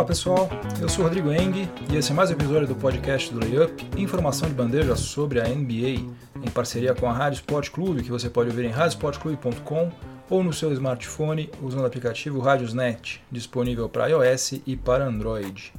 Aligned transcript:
Fala 0.00 0.08
pessoal, 0.08 0.48
eu 0.80 0.88
sou 0.88 1.04
Rodrigo 1.04 1.30
Eng 1.30 1.68
e 1.92 1.96
esse 1.96 2.10
é 2.10 2.14
mais 2.14 2.30
um 2.30 2.32
episódio 2.32 2.66
do 2.66 2.74
podcast 2.74 3.30
do 3.34 3.38
Layup, 3.38 3.86
informação 3.98 4.48
de 4.48 4.54
bandeja 4.54 4.96
sobre 4.96 5.38
a 5.38 5.44
NBA, 5.46 6.10
em 6.42 6.50
parceria 6.54 6.94
com 6.94 7.06
a 7.06 7.12
Rádio 7.12 7.36
Sport 7.36 7.68
Clube, 7.68 8.02
que 8.02 8.10
você 8.10 8.30
pode 8.30 8.48
ouvir 8.48 8.64
em 8.64 8.70
radiosportclube.com 8.70 9.92
ou 10.30 10.42
no 10.42 10.54
seu 10.54 10.72
smartphone 10.72 11.50
usando 11.60 11.82
o 11.82 11.86
aplicativo 11.86 12.40
Radiosnet, 12.40 13.22
disponível 13.30 13.90
para 13.90 14.06
iOS 14.06 14.62
e 14.66 14.74
para 14.74 15.04
Android. 15.04 15.70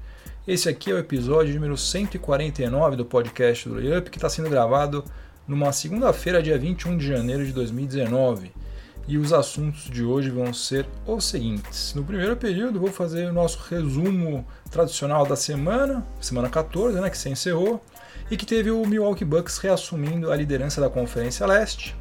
Esse 0.48 0.70
aqui 0.70 0.92
é 0.92 0.94
o 0.94 1.00
episódio 1.00 1.56
número 1.56 1.76
149 1.76 2.98
do 2.98 3.06
podcast 3.06 3.68
do 3.68 3.74
Layup, 3.74 4.12
que 4.12 4.20
está 4.20 4.30
sendo 4.30 4.52
gravado 4.52 5.04
numa 5.48 5.72
segunda-feira, 5.72 6.44
dia 6.44 6.60
21 6.60 6.96
de 6.96 7.08
janeiro 7.08 7.44
de 7.44 7.54
2019 7.54 8.52
e 9.12 9.18
os 9.18 9.34
assuntos 9.34 9.90
de 9.90 10.06
hoje 10.06 10.30
vão 10.30 10.54
ser 10.54 10.86
os 11.06 11.26
seguintes. 11.26 11.94
No 11.94 12.02
primeiro 12.02 12.38
período, 12.38 12.80
vou 12.80 12.90
fazer 12.90 13.26
o 13.26 13.34
nosso 13.34 13.60
resumo 13.70 14.48
tradicional 14.72 15.26
da 15.26 15.36
semana, 15.36 16.08
semana 16.22 16.50
14, 16.50 16.98
né, 16.98 17.10
que 17.10 17.18
se 17.18 17.28
encerrou, 17.28 17.84
e 18.30 18.38
que 18.38 18.46
teve 18.46 18.72
o 18.72 18.86
Milwaukee 18.86 19.26
Bucks 19.26 19.58
reassumindo 19.58 20.32
a 20.32 20.36
liderança 20.38 20.80
da 20.80 20.90
Conferência 20.90 21.46
Leste 21.46 21.94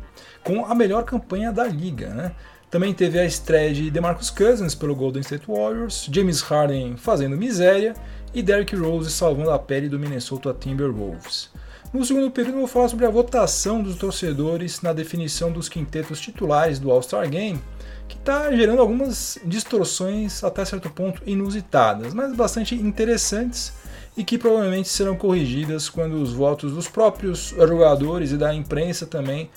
com 0.44 0.64
a 0.64 0.72
melhor 0.72 1.02
campanha 1.02 1.50
da 1.50 1.64
liga. 1.64 2.10
Né? 2.10 2.32
Também 2.70 2.94
teve 2.94 3.18
a 3.18 3.24
estreia 3.24 3.74
de 3.74 3.90
DeMarcus 3.90 4.30
Cousins 4.30 4.76
pelo 4.76 4.94
Golden 4.94 5.22
State 5.22 5.48
Warriors, 5.48 6.08
James 6.12 6.40
Harden 6.42 6.96
fazendo 6.96 7.36
miséria 7.36 7.92
e 8.32 8.40
Derrick 8.40 8.76
Rose 8.76 9.10
salvando 9.10 9.50
a 9.50 9.58
pele 9.58 9.88
do 9.88 9.98
Minnesota 9.98 10.54
Timberwolves. 10.54 11.50
No 11.92 12.04
segundo 12.04 12.30
período, 12.30 12.54
eu 12.54 12.58
vou 12.60 12.68
falar 12.68 12.88
sobre 12.88 13.04
a 13.04 13.10
votação 13.10 13.82
dos 13.82 13.96
torcedores 13.96 14.80
na 14.80 14.92
definição 14.92 15.50
dos 15.50 15.68
quintetos 15.68 16.20
titulares 16.20 16.78
do 16.78 16.88
All-Star 16.88 17.28
Game, 17.28 17.60
que 18.06 18.16
está 18.16 18.54
gerando 18.54 18.80
algumas 18.80 19.40
distorções 19.44 20.44
até 20.44 20.64
certo 20.64 20.88
ponto 20.88 21.20
inusitadas, 21.26 22.14
mas 22.14 22.32
bastante 22.32 22.76
interessantes 22.76 23.72
e 24.16 24.22
que 24.22 24.38
provavelmente 24.38 24.88
serão 24.88 25.16
corrigidas 25.16 25.88
quando 25.88 26.14
os 26.14 26.32
votos 26.32 26.72
dos 26.72 26.86
próprios 26.86 27.48
jogadores 27.58 28.30
e 28.30 28.36
da 28.36 28.54
imprensa 28.54 29.04
também 29.04 29.50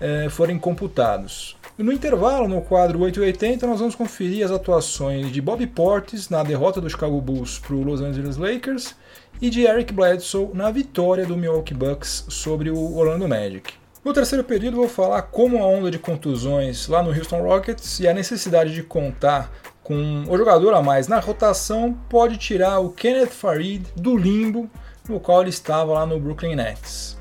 eh, 0.00 0.28
forem 0.30 0.60
computados. 0.60 1.56
No 1.76 1.92
intervalo, 1.92 2.46
no 2.46 2.62
quadro 2.62 3.00
880, 3.00 3.66
nós 3.66 3.80
vamos 3.80 3.96
conferir 3.96 4.44
as 4.44 4.52
atuações 4.52 5.32
de 5.32 5.40
Bobby 5.40 5.66
Portis 5.66 6.28
na 6.28 6.44
derrota 6.44 6.80
do 6.80 6.88
Chicago 6.88 7.20
Bulls 7.20 7.58
para 7.58 7.74
o 7.74 7.82
Los 7.82 8.00
Angeles 8.00 8.36
Lakers 8.36 8.94
e 9.40 9.50
de 9.50 9.62
Eric 9.62 9.92
Bledsoe 9.92 10.50
na 10.54 10.70
vitória 10.70 11.26
do 11.26 11.36
Milwaukee 11.36 11.74
Bucks 11.74 12.24
sobre 12.28 12.70
o 12.70 12.96
Orlando 12.96 13.28
Magic. 13.28 13.74
No 14.04 14.14
terceiro 14.14 14.42
período, 14.42 14.78
vou 14.78 14.88
falar 14.88 15.22
como 15.22 15.58
a 15.58 15.66
onda 15.66 15.90
de 15.90 15.98
contusões 15.98 16.88
lá 16.88 17.02
no 17.02 17.10
Houston 17.10 17.42
Rockets 17.42 18.00
e 18.00 18.08
a 18.08 18.14
necessidade 18.14 18.74
de 18.74 18.82
contar 18.82 19.52
com 19.82 20.24
o 20.26 20.36
jogador 20.38 20.72
a 20.72 20.82
mais 20.82 21.06
na 21.06 21.18
rotação 21.18 21.92
pode 22.08 22.38
tirar 22.38 22.78
o 22.78 22.90
Kenneth 22.90 23.28
Farid 23.30 23.84
do 23.96 24.16
limbo 24.16 24.70
no 25.08 25.20
qual 25.20 25.42
ele 25.42 25.50
estava 25.50 25.92
lá 25.92 26.06
no 26.06 26.18
Brooklyn 26.18 26.56
Nets. 26.56 27.19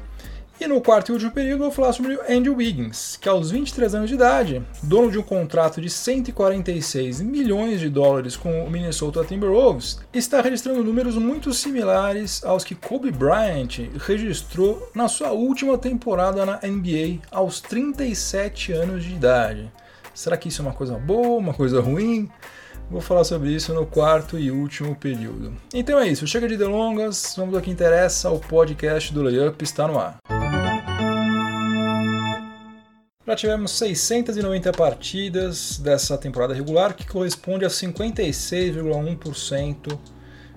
E 0.59 0.67
no 0.67 0.81
quarto 0.81 1.09
e 1.09 1.13
último 1.13 1.31
período 1.31 1.63
vou 1.63 1.71
falar 1.71 1.93
sobre 1.93 2.15
o 2.15 2.21
Andrew 2.29 2.57
Wiggins, 2.57 3.15
que 3.15 3.29
aos 3.29 3.49
23 3.49 3.95
anos 3.95 4.09
de 4.09 4.15
idade, 4.15 4.61
dono 4.83 5.09
de 5.09 5.17
um 5.17 5.23
contrato 5.23 5.79
de 5.79 5.89
146 5.89 7.21
milhões 7.21 7.79
de 7.79 7.89
dólares 7.89 8.35
com 8.35 8.65
o 8.65 8.69
Minnesota 8.69 9.23
Timberwolves, 9.23 10.01
está 10.13 10.41
registrando 10.41 10.83
números 10.83 11.15
muito 11.15 11.53
similares 11.53 12.43
aos 12.43 12.65
que 12.65 12.75
Kobe 12.75 13.09
Bryant 13.09 13.89
registrou 13.99 14.91
na 14.93 15.07
sua 15.07 15.31
última 15.31 15.77
temporada 15.77 16.45
na 16.45 16.59
NBA 16.61 17.21
aos 17.31 17.61
37 17.61 18.73
anos 18.73 19.05
de 19.05 19.13
idade. 19.13 19.71
Será 20.13 20.35
que 20.35 20.49
isso 20.49 20.61
é 20.61 20.65
uma 20.65 20.73
coisa 20.73 20.97
boa, 20.97 21.37
uma 21.37 21.53
coisa 21.53 21.79
ruim? 21.79 22.29
Vou 22.91 22.99
falar 22.99 23.23
sobre 23.23 23.49
isso 23.51 23.73
no 23.73 23.85
quarto 23.85 24.37
e 24.37 24.51
último 24.51 24.93
período. 24.93 25.53
Então 25.73 25.97
é 25.97 26.07
isso, 26.09 26.27
chega 26.27 26.49
de 26.49 26.57
delongas, 26.57 27.33
vamos 27.37 27.55
ao 27.55 27.61
que 27.61 27.71
interessa, 27.71 28.29
o 28.29 28.39
podcast 28.39 29.13
do 29.13 29.21
Layup 29.21 29.63
está 29.63 29.87
no 29.87 29.97
ar. 29.97 30.17
Já 33.29 33.35
tivemos 33.35 33.71
690 33.73 34.71
partidas 34.71 35.77
dessa 35.77 36.17
temporada 36.17 36.51
regular, 36.51 36.95
que 36.95 37.05
corresponde 37.05 37.63
a 37.63 37.67
56,1% 37.67 39.99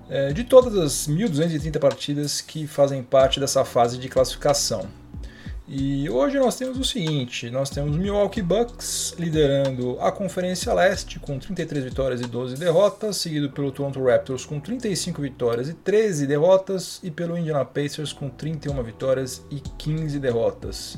é, 0.08 0.32
de 0.32 0.42
todas 0.42 0.74
as 0.78 1.06
1.230 1.06 1.78
partidas 1.78 2.40
que 2.40 2.66
fazem 2.66 3.02
parte 3.02 3.38
dessa 3.38 3.62
fase 3.62 3.98
de 3.98 4.08
classificação. 4.08 4.88
E 5.68 6.08
hoje 6.08 6.38
nós 6.38 6.56
temos 6.56 6.78
o 6.78 6.84
seguinte: 6.84 7.50
nós 7.50 7.68
temos 7.68 7.94
Milwaukee 7.94 8.40
Bucks 8.40 9.16
liderando 9.18 9.98
a 10.00 10.10
Conferência 10.10 10.72
Leste 10.72 11.20
com 11.20 11.38
33 11.38 11.84
vitórias 11.84 12.22
e 12.22 12.26
12 12.26 12.56
derrotas, 12.56 13.18
seguido 13.18 13.50
pelo 13.50 13.70
Toronto 13.70 14.02
Raptors 14.02 14.46
com 14.46 14.58
35 14.58 15.20
vitórias 15.20 15.68
e 15.68 15.74
13 15.74 16.26
derrotas, 16.26 17.00
e 17.02 17.10
pelo 17.10 17.36
Indiana 17.36 17.66
Pacers 17.66 18.14
com 18.14 18.30
31 18.30 18.82
vitórias 18.82 19.42
e 19.50 19.60
15 19.60 20.18
derrotas. 20.18 20.96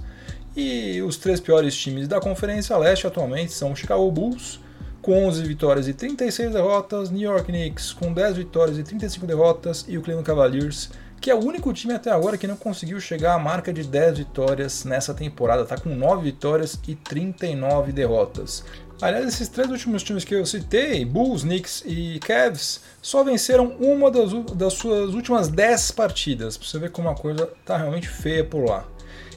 E 0.57 1.03
os 1.03 1.17
três 1.17 1.41
piores 1.41 1.75
times 1.77 2.07
da 2.07 2.21
Conferência 2.21 2.77
Leste 2.77 3.07
atualmente 3.07 3.53
são 3.53 3.73
o 3.73 3.77
Chicago 3.77 4.11
Bulls, 4.11 4.61
com 5.03 5.27
11 5.27 5.43
vitórias 5.43 5.89
e 5.89 5.93
36 5.93 6.53
derrotas, 6.53 7.11
New 7.11 7.21
York 7.21 7.51
Knicks 7.51 7.93
com 7.93 8.13
10 8.13 8.37
vitórias 8.37 8.79
e 8.79 8.83
35 8.83 9.27
derrotas 9.27 9.85
e 9.89 9.99
o 9.99 10.03
Cleveland 10.03 10.27
Cavaliers, 10.27 10.91
que 11.21 11.31
é 11.31 11.35
o 11.35 11.45
único 11.45 11.73
time 11.73 11.95
até 11.95 12.11
agora 12.11 12.39
que 12.39 12.47
não 12.47 12.57
conseguiu 12.57 13.01
chegar 13.01 13.35
à 13.35 13.39
marca 13.39 13.73
de 13.73 13.83
10 13.83 14.19
vitórias 14.19 14.85
nessa 14.85 15.13
temporada, 15.13 15.63
está 15.63 15.77
com 15.77 15.89
9 15.89 16.23
vitórias 16.23 16.79
e 16.87 16.95
39 16.95 17.93
derrotas. 17.93 18.65
Aliás, 19.03 19.27
esses 19.27 19.49
três 19.49 19.69
últimos 19.71 20.03
times 20.03 20.25
que 20.25 20.35
eu 20.35 20.47
citei, 20.47 21.05
Bulls, 21.05 21.43
Knicks 21.43 21.83
e 21.85 22.21
Cavs, 22.21 22.81
só 23.03 23.25
venceram 23.25 23.75
uma 23.81 24.11
das, 24.11 24.33
das 24.55 24.75
suas 24.75 25.15
últimas 25.15 25.49
10 25.49 25.91
partidas, 25.91 26.57
para 26.57 26.69
você 26.69 26.79
ver 26.79 26.91
como 26.91 27.09
a 27.09 27.15
coisa 27.15 27.51
está 27.61 27.77
realmente 27.77 28.09
feia 28.09 28.45
por 28.45 28.65
lá. 28.65 28.87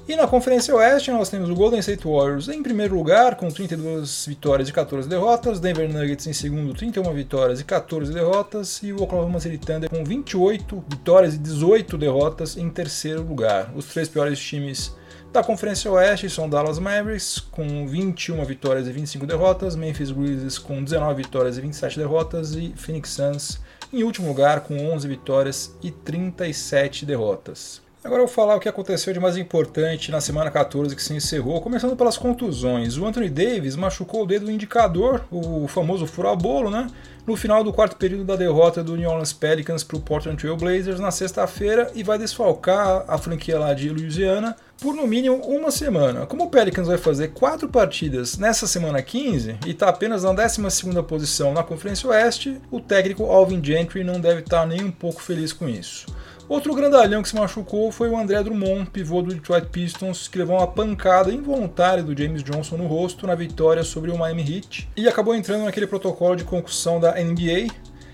E 0.07 0.15
na 0.15 0.25
Conferência 0.25 0.73
Oeste 0.73 1.11
nós 1.11 1.27
temos 1.27 1.49
o 1.49 1.53
Golden 1.53 1.81
State 1.81 2.07
Warriors 2.07 2.47
em 2.47 2.63
primeiro 2.63 2.95
lugar, 2.95 3.35
com 3.35 3.49
32 3.49 4.25
vitórias 4.25 4.69
e 4.69 4.71
14 4.71 5.09
derrotas, 5.09 5.59
Denver 5.59 5.91
Nuggets 5.91 6.25
em 6.27 6.31
segundo, 6.31 6.73
31 6.73 7.11
vitórias 7.11 7.59
e 7.59 7.65
14 7.65 8.13
derrotas, 8.13 8.79
e 8.81 8.93
o 8.93 9.03
Oklahoma 9.03 9.41
City 9.41 9.57
Thunder 9.57 9.89
com 9.89 10.05
28 10.05 10.85
vitórias 10.87 11.33
e 11.33 11.37
18 11.37 11.97
derrotas 11.97 12.55
em 12.55 12.69
terceiro 12.69 13.21
lugar. 13.21 13.69
Os 13.75 13.87
três 13.87 14.07
piores 14.07 14.39
times 14.39 14.95
da 15.33 15.43
Conferência 15.43 15.91
Oeste 15.91 16.29
são 16.29 16.49
Dallas 16.49 16.79
Mavericks 16.79 17.39
com 17.39 17.85
21 17.85 18.45
vitórias 18.45 18.87
e 18.87 18.93
25 18.93 19.25
derrotas, 19.25 19.75
Memphis 19.75 20.11
Grizzlies 20.11 20.57
com 20.57 20.81
19 20.81 21.21
vitórias 21.21 21.57
e 21.57 21.61
27 21.61 21.99
derrotas 21.99 22.55
e 22.55 22.71
Phoenix 22.77 23.09
Suns 23.09 23.59
em 23.91 24.03
último 24.03 24.29
lugar 24.29 24.61
com 24.61 24.77
11 24.89 25.05
vitórias 25.05 25.75
e 25.83 25.91
37 25.91 27.05
derrotas. 27.05 27.85
Agora 28.07 28.21
eu 28.21 28.25
vou 28.25 28.33
falar 28.33 28.55
o 28.55 28.59
que 28.61 28.69
aconteceu 28.69 29.11
de 29.11 29.19
mais 29.19 29.35
importante 29.35 30.11
na 30.11 30.21
semana 30.21 30.49
14 30.49 30.95
que 30.95 31.03
se 31.03 31.13
encerrou, 31.13 31.59
começando 31.59 31.93
pelas 31.93 32.17
contusões. 32.17 32.97
O 32.97 33.05
Anthony 33.05 33.29
Davis 33.29 33.75
machucou 33.75 34.23
o 34.23 34.25
dedo 34.25 34.49
indicador, 34.49 35.25
o 35.29 35.67
famoso 35.67 36.07
furabolo, 36.07 36.69
né? 36.69 36.87
No 37.25 37.35
final 37.35 37.65
do 37.65 37.73
quarto 37.73 37.97
período 37.97 38.23
da 38.23 38.37
derrota 38.37 38.81
do 38.81 38.95
New 38.95 39.09
Orleans 39.09 39.33
Pelicans 39.33 39.83
para 39.83 39.97
o 39.97 39.99
Portland 39.99 40.37
Trail 40.37 40.55
Blazers 40.55 41.01
na 41.01 41.11
sexta-feira 41.11 41.91
e 41.93 42.01
vai 42.01 42.17
desfalcar 42.17 43.03
a 43.09 43.17
franquia 43.17 43.59
lá 43.59 43.73
de 43.73 43.89
Louisiana 43.89 44.55
por 44.79 44.95
no 44.95 45.05
mínimo 45.05 45.35
uma 45.45 45.69
semana. 45.69 46.25
Como 46.25 46.45
o 46.45 46.49
Pelicans 46.49 46.87
vai 46.87 46.97
fazer 46.97 47.33
quatro 47.33 47.67
partidas 47.67 48.37
nessa 48.37 48.65
semana 48.65 49.01
15 49.01 49.57
e 49.65 49.71
está 49.71 49.89
apenas 49.89 50.23
na 50.23 50.31
12 50.31 50.61
posição 51.05 51.53
na 51.53 51.61
Conferência 51.61 52.09
Oeste, 52.09 52.57
o 52.71 52.79
técnico 52.79 53.25
Alvin 53.25 53.61
Gentry 53.61 54.01
não 54.05 54.21
deve 54.21 54.39
estar 54.39 54.61
tá 54.61 54.65
nem 54.65 54.81
um 54.81 54.91
pouco 54.91 55.21
feliz 55.21 55.51
com 55.51 55.67
isso. 55.67 56.05
Outro 56.49 56.73
grandalhão 56.73 57.21
que 57.21 57.27
se 57.27 57.35
machucou 57.35 57.91
foi 57.91 58.09
o 58.09 58.17
André 58.17 58.41
Drummond, 58.41 58.89
pivô 58.89 59.21
do 59.21 59.33
Detroit 59.33 59.67
Pistons, 59.67 60.29
que 60.29 60.37
levou 60.37 60.55
uma 60.55 60.65
pancada 60.65 61.29
involuntária 61.29 62.01
do 62.01 62.17
James 62.17 62.41
Johnson 62.41 62.77
no 62.77 62.87
rosto 62.87 63.27
na 63.27 63.35
vitória 63.35 63.83
sobre 63.83 64.11
o 64.11 64.17
Miami 64.17 64.55
Heat 64.55 64.89
e 64.95 65.09
acabou 65.09 65.35
entrando 65.35 65.65
naquele 65.65 65.85
protocolo 65.85 66.37
de 66.37 66.45
concussão 66.45 67.01
da 67.01 67.15
NBA, 67.21 67.67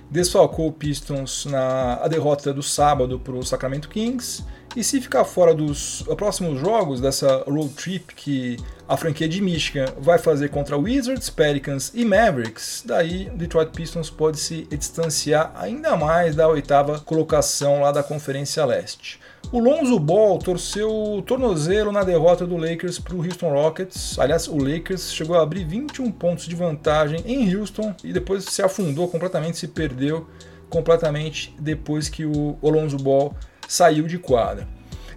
desfalcou 0.10 0.68
o 0.68 0.72
Pistons 0.72 1.46
na 1.46 2.08
derrota 2.08 2.52
do 2.52 2.64
sábado 2.64 3.20
para 3.20 3.36
o 3.36 3.46
Sacramento 3.46 3.88
Kings 3.88 4.44
e 4.76 4.84
se 4.84 5.00
ficar 5.00 5.24
fora 5.24 5.54
dos 5.54 6.04
próximos 6.18 6.60
jogos 6.60 7.00
dessa 7.00 7.44
road 7.48 7.70
trip 7.70 8.16
que 8.16 8.58
a 8.88 8.98
franquia 8.98 9.28
de 9.28 9.42
Michigan 9.42 9.86
vai 9.98 10.18
fazer 10.18 10.50
contra 10.50 10.78
Wizards, 10.78 11.30
Pelicans 11.30 11.92
e 11.94 12.04
Mavericks, 12.04 12.84
daí 12.86 13.30
Detroit 13.36 13.72
Pistons 13.72 14.10
pode 14.10 14.40
se 14.40 14.68
distanciar 14.72 15.54
ainda 15.56 15.96
mais 15.96 16.36
da 16.36 16.48
oitava 16.48 17.00
colocação 17.00 17.82
lá 17.82 17.92
da 17.92 18.04
Conferência 18.04 18.66
Leste. 18.66 19.20
O 19.52 19.60
Lonzo 19.60 20.00
Ball 20.00 20.40
torceu 20.40 20.90
o 20.90 21.22
tornozelo 21.22 21.92
na 21.92 22.04
derrota 22.04 22.48
do 22.48 22.58
Lakers 22.58 22.98
para 22.98 23.14
o 23.14 23.24
Houston 23.24 23.52
Rockets. 23.52 24.18
Aliás, 24.18 24.48
o 24.48 24.58
Lakers 24.58 25.14
chegou 25.14 25.38
a 25.38 25.44
abrir 25.44 25.64
21 25.66 26.12
pontos 26.12 26.46
de 26.46 26.56
vantagem 26.56 27.22
em 27.26 27.56
Houston 27.56 27.94
e 28.04 28.12
depois 28.12 28.46
se 28.46 28.62
afundou 28.64 29.08
completamente, 29.08 29.58
se 29.58 29.68
perdeu 29.68 30.28
completamente 30.70 31.54
depois 31.60 32.10
que 32.10 32.26
o 32.26 32.58
Lonzo 32.64 32.98
Ball 32.98 33.36
saiu 33.74 34.06
de 34.06 34.20
quadra. 34.20 34.68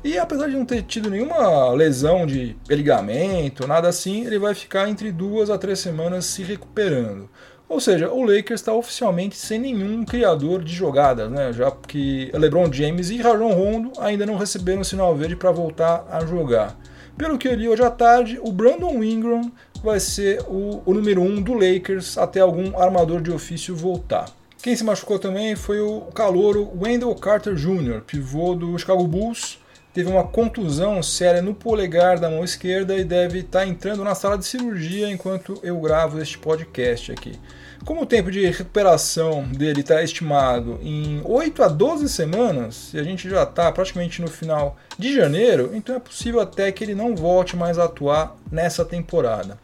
E 0.03 0.17
apesar 0.19 0.49
de 0.49 0.57
não 0.57 0.65
ter 0.65 0.83
tido 0.83 1.11
nenhuma 1.11 1.71
lesão 1.73 2.27
de 2.27 2.57
ligamento, 2.69 3.67
nada 3.67 3.89
assim, 3.89 4.25
ele 4.25 4.39
vai 4.39 4.55
ficar 4.55 4.89
entre 4.89 5.13
duas 5.13 5.51
a 5.51 5.59
três 5.59 5.79
semanas 5.79 6.25
se 6.25 6.43
recuperando. 6.43 7.29
Ou 7.69 7.81
seja, 7.81 8.11
o 8.11 8.23
Lakers 8.23 8.61
está 8.61 8.73
oficialmente 8.73 9.37
sem 9.37 9.59
nenhum 9.59 10.05
criador 10.05 10.63
de 10.63 10.73
jogadas, 10.73 11.31
né? 11.31 11.53
já 11.53 11.71
que 11.71 12.31
LeBron 12.33 12.73
James 12.73 13.11
e 13.11 13.17
Rajon 13.17 13.53
Rondo 13.53 13.93
ainda 13.99 14.25
não 14.25 14.37
receberam 14.37 14.85
sinal 14.85 15.15
verde 15.15 15.37
para 15.37 15.51
voltar 15.51 16.07
a 16.11 16.25
jogar. 16.25 16.79
Pelo 17.19 17.37
que 17.37 17.49
eu 17.49 17.55
li 17.55 17.69
hoje 17.69 17.83
à 17.83 17.91
tarde, 17.91 18.39
o 18.43 18.53
Brandon 18.53 19.03
Ingram 19.03 19.51
vai 19.83 19.99
ser 19.99 20.41
o, 20.49 20.83
o 20.87 20.95
número 20.95 21.21
um 21.21 21.43
do 21.43 21.53
Lakers 21.53 22.17
até 22.17 22.41
algum 22.41 22.79
armador 22.79 23.21
de 23.21 23.33
ofício 23.33 23.75
voltar. 23.75 24.27
Quem 24.63 24.75
se 24.75 24.83
machucou 24.83 25.19
também 25.19 25.55
foi 25.55 25.81
o 25.81 26.01
calouro 26.13 26.73
Wendell 26.81 27.15
Carter 27.15 27.55
Jr., 27.55 28.01
pivô 28.07 28.55
do 28.55 28.77
Chicago 28.79 29.07
Bulls, 29.07 29.59
teve 29.95 30.11
uma 30.11 30.25
contusão 30.25 31.03
séria 31.03 31.41
no 31.41 31.55
polegar 31.55 32.19
da 32.19 32.29
mão 32.29 32.45
esquerda 32.45 32.97
e 32.97 33.05
deve 33.05 33.41
estar 33.41 33.61
tá 33.61 33.67
entrando 33.67 34.03
na 34.03 34.15
sala 34.15 34.37
de 34.37 34.45
cirurgia 34.45 35.09
enquanto 35.09 35.59
eu 35.63 35.81
gravo 35.81 36.21
este 36.21 36.37
podcast 36.37 37.13
aqui. 37.13 37.39
Como 37.85 38.03
o 38.03 38.07
tempo 38.07 38.31
de 38.31 38.45
recuperação 38.45 39.45
dele 39.45 39.81
está 39.81 40.03
estimado 40.03 40.79
em 40.83 41.21
8 41.25 41.63
a 41.63 41.69
12 41.69 42.09
semanas, 42.09 42.93
e 42.93 42.99
a 42.99 43.03
gente 43.03 43.31
já 43.31 43.45
está 43.45 43.71
praticamente 43.71 44.21
no 44.21 44.29
final 44.29 44.77
de 44.99 45.15
janeiro, 45.15 45.71
então 45.73 45.95
é 45.95 46.01
possível 46.01 46.41
até 46.41 46.73
que 46.73 46.83
ele 46.83 46.95
não 46.95 47.15
volte 47.15 47.57
mais 47.57 47.79
a 47.79 47.85
atuar 47.85 48.37
nessa 48.51 48.85
temporada. 48.85 49.57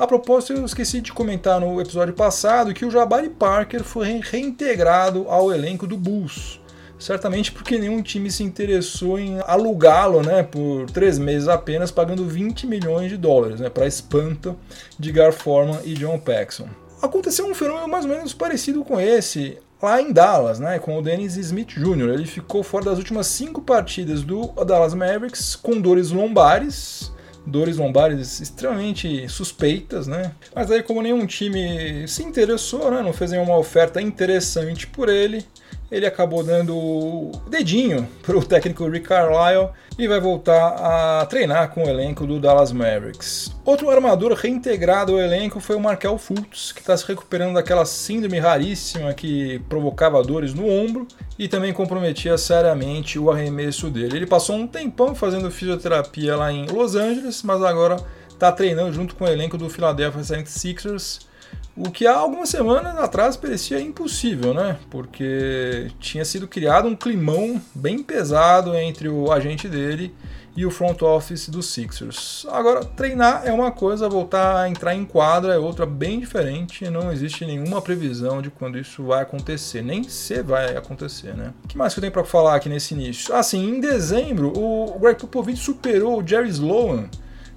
A 0.00 0.06
propósito, 0.06 0.54
eu 0.54 0.64
esqueci 0.64 1.02
de 1.02 1.12
comentar 1.12 1.60
no 1.60 1.78
episódio 1.78 2.14
passado 2.14 2.72
que 2.72 2.86
o 2.86 2.90
Jabari 2.90 3.28
Parker 3.28 3.84
foi 3.84 4.18
reintegrado 4.22 5.26
ao 5.28 5.52
elenco 5.52 5.86
do 5.86 5.94
Bulls 5.94 6.58
certamente 6.98 7.52
porque 7.52 7.76
nenhum 7.76 8.00
time 8.00 8.30
se 8.30 8.42
interessou 8.42 9.18
em 9.18 9.40
alugá-lo 9.46 10.22
né, 10.22 10.42
por 10.42 10.90
três 10.90 11.18
meses 11.18 11.48
apenas, 11.48 11.90
pagando 11.90 12.24
20 12.24 12.66
milhões 12.66 13.10
de 13.10 13.18
dólares, 13.18 13.60
né, 13.60 13.68
para 13.68 13.86
espanto 13.86 14.56
de 14.98 15.12
Gar 15.12 15.34
Forman 15.34 15.80
e 15.84 15.92
John 15.92 16.18
Paxson. 16.18 16.68
Aconteceu 17.02 17.46
um 17.46 17.54
fenômeno 17.54 17.88
mais 17.88 18.06
ou 18.06 18.10
menos 18.10 18.32
parecido 18.32 18.82
com 18.82 18.98
esse 18.98 19.58
lá 19.82 20.00
em 20.00 20.12
Dallas, 20.12 20.58
né, 20.58 20.78
com 20.78 20.98
o 20.98 21.02
Dennis 21.02 21.36
Smith 21.36 21.74
Jr. 21.74 22.14
Ele 22.14 22.26
ficou 22.26 22.62
fora 22.62 22.86
das 22.86 22.98
últimas 22.98 23.26
cinco 23.26 23.60
partidas 23.60 24.22
do 24.22 24.46
Dallas 24.64 24.94
Mavericks 24.94 25.56
com 25.56 25.78
dores 25.78 26.10
lombares, 26.10 27.12
dores 27.46 27.76
lombares 27.76 28.40
extremamente 28.40 29.28
suspeitas, 29.28 30.06
né? 30.06 30.32
Mas 30.54 30.70
aí 30.70 30.82
como 30.82 31.02
nenhum 31.02 31.26
time 31.26 32.06
se 32.06 32.22
interessou, 32.22 32.90
né, 32.90 33.02
não 33.02 33.12
fez 33.12 33.30
nenhuma 33.30 33.56
oferta 33.56 34.00
interessante 34.00 34.86
por 34.86 35.08
ele, 35.08 35.44
ele 35.90 36.06
acabou 36.06 36.42
dando 36.44 36.76
o 36.76 37.32
dedinho 37.48 38.08
para 38.22 38.36
o 38.36 38.44
técnico 38.44 38.88
Rick 38.88 39.08
Carlisle 39.08 39.70
e 39.98 40.06
vai 40.06 40.20
voltar 40.20 41.20
a 41.20 41.26
treinar 41.26 41.70
com 41.70 41.84
o 41.84 41.88
elenco 41.88 42.26
do 42.26 42.38
Dallas 42.38 42.72
Mavericks. 42.72 43.54
Outro 43.64 43.90
armador 43.90 44.32
reintegrado 44.32 45.12
ao 45.12 45.20
elenco 45.20 45.60
foi 45.60 45.76
o 45.76 45.80
Markel 45.80 46.16
Fultz, 46.16 46.72
que 46.72 46.80
está 46.80 46.96
se 46.96 47.06
recuperando 47.06 47.54
daquela 47.54 47.84
síndrome 47.84 48.38
raríssima 48.38 49.12
que 49.12 49.58
provocava 49.68 50.22
dores 50.22 50.54
no 50.54 50.68
ombro 50.68 51.06
e 51.38 51.48
também 51.48 51.72
comprometia 51.72 52.38
seriamente 52.38 53.18
o 53.18 53.30
arremesso 53.30 53.90
dele. 53.90 54.16
Ele 54.16 54.26
passou 54.26 54.56
um 54.56 54.66
tempão 54.66 55.14
fazendo 55.14 55.50
fisioterapia 55.50 56.36
lá 56.36 56.52
em 56.52 56.66
Los 56.66 56.94
Angeles, 56.94 57.42
mas 57.42 57.62
agora 57.62 57.96
está 58.30 58.50
treinando 58.50 58.92
junto 58.92 59.14
com 59.14 59.24
o 59.24 59.28
elenco 59.28 59.58
do 59.58 59.68
Philadelphia 59.68 60.22
76ers 60.22 61.29
o 61.76 61.90
que 61.90 62.06
há 62.06 62.16
algumas 62.16 62.48
semanas 62.48 62.96
atrás 62.98 63.36
parecia 63.36 63.80
impossível, 63.80 64.52
né? 64.52 64.78
Porque 64.90 65.90
tinha 65.98 66.24
sido 66.24 66.46
criado 66.46 66.88
um 66.88 66.96
climão 66.96 67.60
bem 67.74 68.02
pesado 68.02 68.74
entre 68.74 69.08
o 69.08 69.32
agente 69.32 69.68
dele 69.68 70.14
e 70.56 70.66
o 70.66 70.70
front 70.70 71.00
office 71.02 71.48
dos 71.48 71.72
Sixers. 71.72 72.46
Agora, 72.50 72.84
treinar 72.84 73.42
é 73.46 73.52
uma 73.52 73.70
coisa, 73.70 74.08
voltar 74.08 74.56
a 74.56 74.68
entrar 74.68 74.94
em 74.94 75.04
quadra 75.04 75.54
é 75.54 75.58
outra 75.58 75.86
bem 75.86 76.20
diferente. 76.20 76.90
Não 76.90 77.12
existe 77.12 77.46
nenhuma 77.46 77.80
previsão 77.80 78.42
de 78.42 78.50
quando 78.50 78.78
isso 78.78 79.04
vai 79.04 79.22
acontecer, 79.22 79.82
nem 79.82 80.02
se 80.02 80.42
vai 80.42 80.76
acontecer, 80.76 81.34
né? 81.34 81.52
O 81.64 81.68
que 81.68 81.78
mais 81.78 81.94
que 81.94 82.00
eu 82.00 82.02
tenho 82.02 82.12
para 82.12 82.24
falar 82.24 82.56
aqui 82.56 82.68
nesse 82.68 82.94
início? 82.94 83.34
Assim, 83.34 83.68
em 83.68 83.80
dezembro, 83.80 84.52
o 84.56 84.98
Greg 84.98 85.20
Popovich 85.20 85.60
superou 85.60 86.20
o 86.20 86.26
Jerry 86.26 86.48
Sloan 86.48 87.08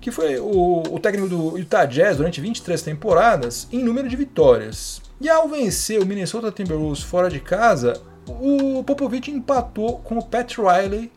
que 0.03 0.11
foi 0.11 0.37
o, 0.37 0.83
o 0.91 0.99
técnico 0.99 1.29
do 1.29 1.57
Utah 1.57 1.85
Jazz 1.85 2.17
durante 2.17 2.41
23 2.41 2.81
temporadas, 2.81 3.69
em 3.71 3.81
número 3.81 4.09
de 4.09 4.17
vitórias. 4.17 5.01
E 5.21 5.29
ao 5.29 5.47
vencer 5.47 6.01
o 6.01 6.05
Minnesota 6.05 6.51
Timberwolves 6.51 7.01
fora 7.01 7.29
de 7.29 7.39
casa, 7.39 7.93
o 8.27 8.83
Popovich 8.83 9.31
empatou 9.31 9.99
com 9.99 10.17
o 10.17 10.25
Pat 10.25 10.57
Riley 10.57 11.09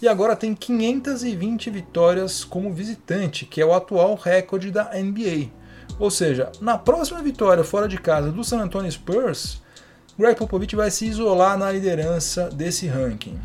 e 0.00 0.06
agora 0.06 0.36
tem 0.36 0.54
520 0.54 1.70
vitórias 1.70 2.44
como 2.44 2.72
visitante, 2.72 3.44
que 3.44 3.60
é 3.60 3.66
o 3.66 3.74
atual 3.74 4.14
recorde 4.14 4.70
da 4.70 4.92
NBA. 4.94 5.50
Ou 5.98 6.08
seja, 6.08 6.52
na 6.60 6.78
próxima 6.78 7.20
vitória 7.20 7.64
fora 7.64 7.88
de 7.88 7.98
casa 7.98 8.30
do 8.30 8.44
San 8.44 8.60
Antonio 8.60 8.92
Spurs, 8.92 9.60
Greg 10.16 10.38
Popovich 10.38 10.76
vai 10.76 10.92
se 10.92 11.04
isolar 11.04 11.58
na 11.58 11.72
liderança 11.72 12.48
desse 12.48 12.86
ranking. 12.86 13.40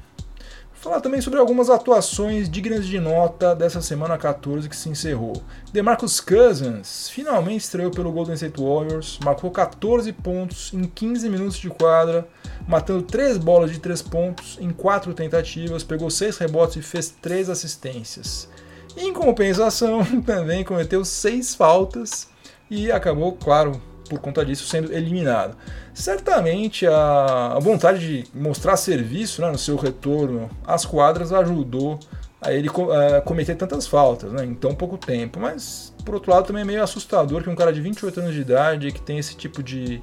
Falar 0.85 1.01
também 1.01 1.19
sobre 1.19 1.39
algumas 1.39 1.67
atuações 1.71 2.47
dignas 2.47 2.85
de 2.85 2.99
nota 2.99 3.55
dessa 3.55 3.81
semana 3.81 4.19
14 4.19 4.69
que 4.69 4.75
se 4.75 4.87
encerrou. 4.87 5.33
DeMarcus 5.73 6.21
Cousins 6.21 7.09
finalmente 7.09 7.61
estreou 7.61 7.89
pelo 7.89 8.11
Golden 8.11 8.35
State 8.35 8.61
Warriors, 8.61 9.17
marcou 9.25 9.49
14 9.49 10.13
pontos 10.13 10.71
em 10.75 10.83
15 10.83 11.27
minutos 11.27 11.57
de 11.57 11.71
quadra, 11.71 12.27
matando 12.67 13.01
3 13.01 13.39
bolas 13.39 13.71
de 13.71 13.79
3 13.79 13.99
pontos 14.03 14.59
em 14.61 14.69
4 14.69 15.11
tentativas, 15.15 15.83
pegou 15.83 16.11
6 16.11 16.37
rebotes 16.37 16.75
e 16.75 16.81
fez 16.83 17.09
3 17.19 17.49
assistências. 17.49 18.47
Em 18.95 19.11
compensação, 19.11 20.05
também 20.23 20.63
cometeu 20.63 21.03
6 21.03 21.55
faltas 21.55 22.29
e 22.69 22.91
acabou, 22.91 23.31
claro, 23.31 23.81
por 24.09 24.19
conta 24.19 24.45
disso, 24.45 24.67
sendo 24.67 24.93
eliminado. 24.93 25.57
Certamente 25.93 26.85
a, 26.87 27.57
vontade 27.59 27.99
de 27.99 28.27
mostrar 28.33 28.77
serviço 28.77 29.41
né, 29.41 29.49
no 29.51 29.57
seu 29.57 29.75
retorno 29.75 30.49
às 30.65 30.85
quadras 30.85 31.31
ajudou 31.33 31.99
a 32.41 32.53
ele 32.53 32.69
uh, 32.69 33.21
cometer 33.23 33.55
tantas 33.55 33.87
faltas 33.87 34.31
né, 34.31 34.45
em 34.45 34.53
tão 34.53 34.75
pouco 34.75 34.97
tempo. 34.97 35.39
Mas, 35.39 35.93
por 36.03 36.15
outro 36.15 36.31
lado, 36.31 36.47
também 36.47 36.61
é 36.61 36.65
meio 36.65 36.83
assustador 36.83 37.43
que 37.43 37.49
um 37.49 37.55
cara 37.55 37.73
de 37.73 37.81
28 37.81 38.19
anos 38.19 38.33
de 38.33 38.41
idade, 38.41 38.91
que 38.91 39.01
tem 39.01 39.17
esse 39.17 39.35
tipo 39.35 39.63
de 39.63 40.01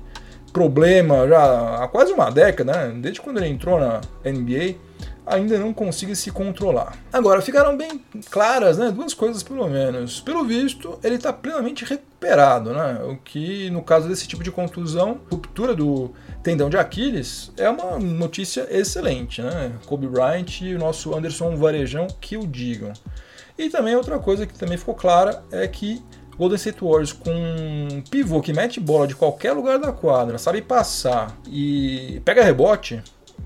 problema 0.53 1.27
já 1.27 1.83
há 1.83 1.89
quase 1.89 2.13
uma 2.13 2.31
década, 2.31 2.73
né, 2.73 3.01
desde 3.01 3.21
quando 3.21 3.39
ele 3.39 3.49
entrou 3.49 3.81
na 3.81 4.01
NBA, 4.25 4.77
ainda 5.33 5.59
não 5.59 5.73
consiga 5.73 6.15
se 6.15 6.31
controlar. 6.31 6.97
Agora, 7.13 7.41
ficaram 7.41 7.77
bem 7.77 8.03
claras 8.31 8.79
né, 8.79 8.91
duas 8.91 9.15
coisas 9.15 9.43
pelo 9.43 9.69
menos. 9.69 10.21
Pelo 10.21 10.45
visto, 10.45 10.99
ele 11.03 11.17
está 11.17 11.33
plenamente 11.33 11.85
recuperado, 11.85 12.73
né? 12.73 13.01
o 13.05 13.17
que 13.17 13.71
no 13.71 13.83
caso 13.83 14.09
desse 14.09 14.27
tipo 14.29 14.43
de 14.43 14.51
contusão, 14.51 15.21
ruptura 15.31 15.75
do 15.75 16.13
tendão 16.43 16.69
de 16.69 16.77
Aquiles, 16.77 17.51
é 17.57 17.69
uma 17.69 17.99
notícia 17.99 18.67
excelente. 18.71 19.43
Né? 19.43 19.73
Kobe 19.87 20.07
Bryant 20.07 20.61
e 20.61 20.75
o 20.75 20.79
nosso 20.79 21.15
Anderson 21.15 21.57
Varejão 21.57 22.07
que 22.21 22.37
o 22.37 22.47
digam. 22.47 22.93
E 23.59 23.69
também 23.69 23.97
outra 23.97 24.19
coisa 24.19 24.47
que 24.47 24.59
também 24.59 24.79
ficou 24.79 24.95
clara 24.95 25.43
é 25.51 25.67
que 25.69 26.03
Golden 26.37 26.57
State 26.57 26.83
Warriors 26.83 27.13
com 27.13 27.31
um 27.31 28.03
pivô 28.11 28.41
que 28.41 28.53
mete 28.53 28.81
bola 28.81 29.07
de 29.07 29.15
qualquer 29.15 29.53
lugar 29.53 29.79
da 29.79 29.93
quadra, 29.93 30.39
sabe 30.39 30.63
passar 30.63 31.37
e 31.47 32.21
pega 32.25 32.43
rebote, 32.43 33.03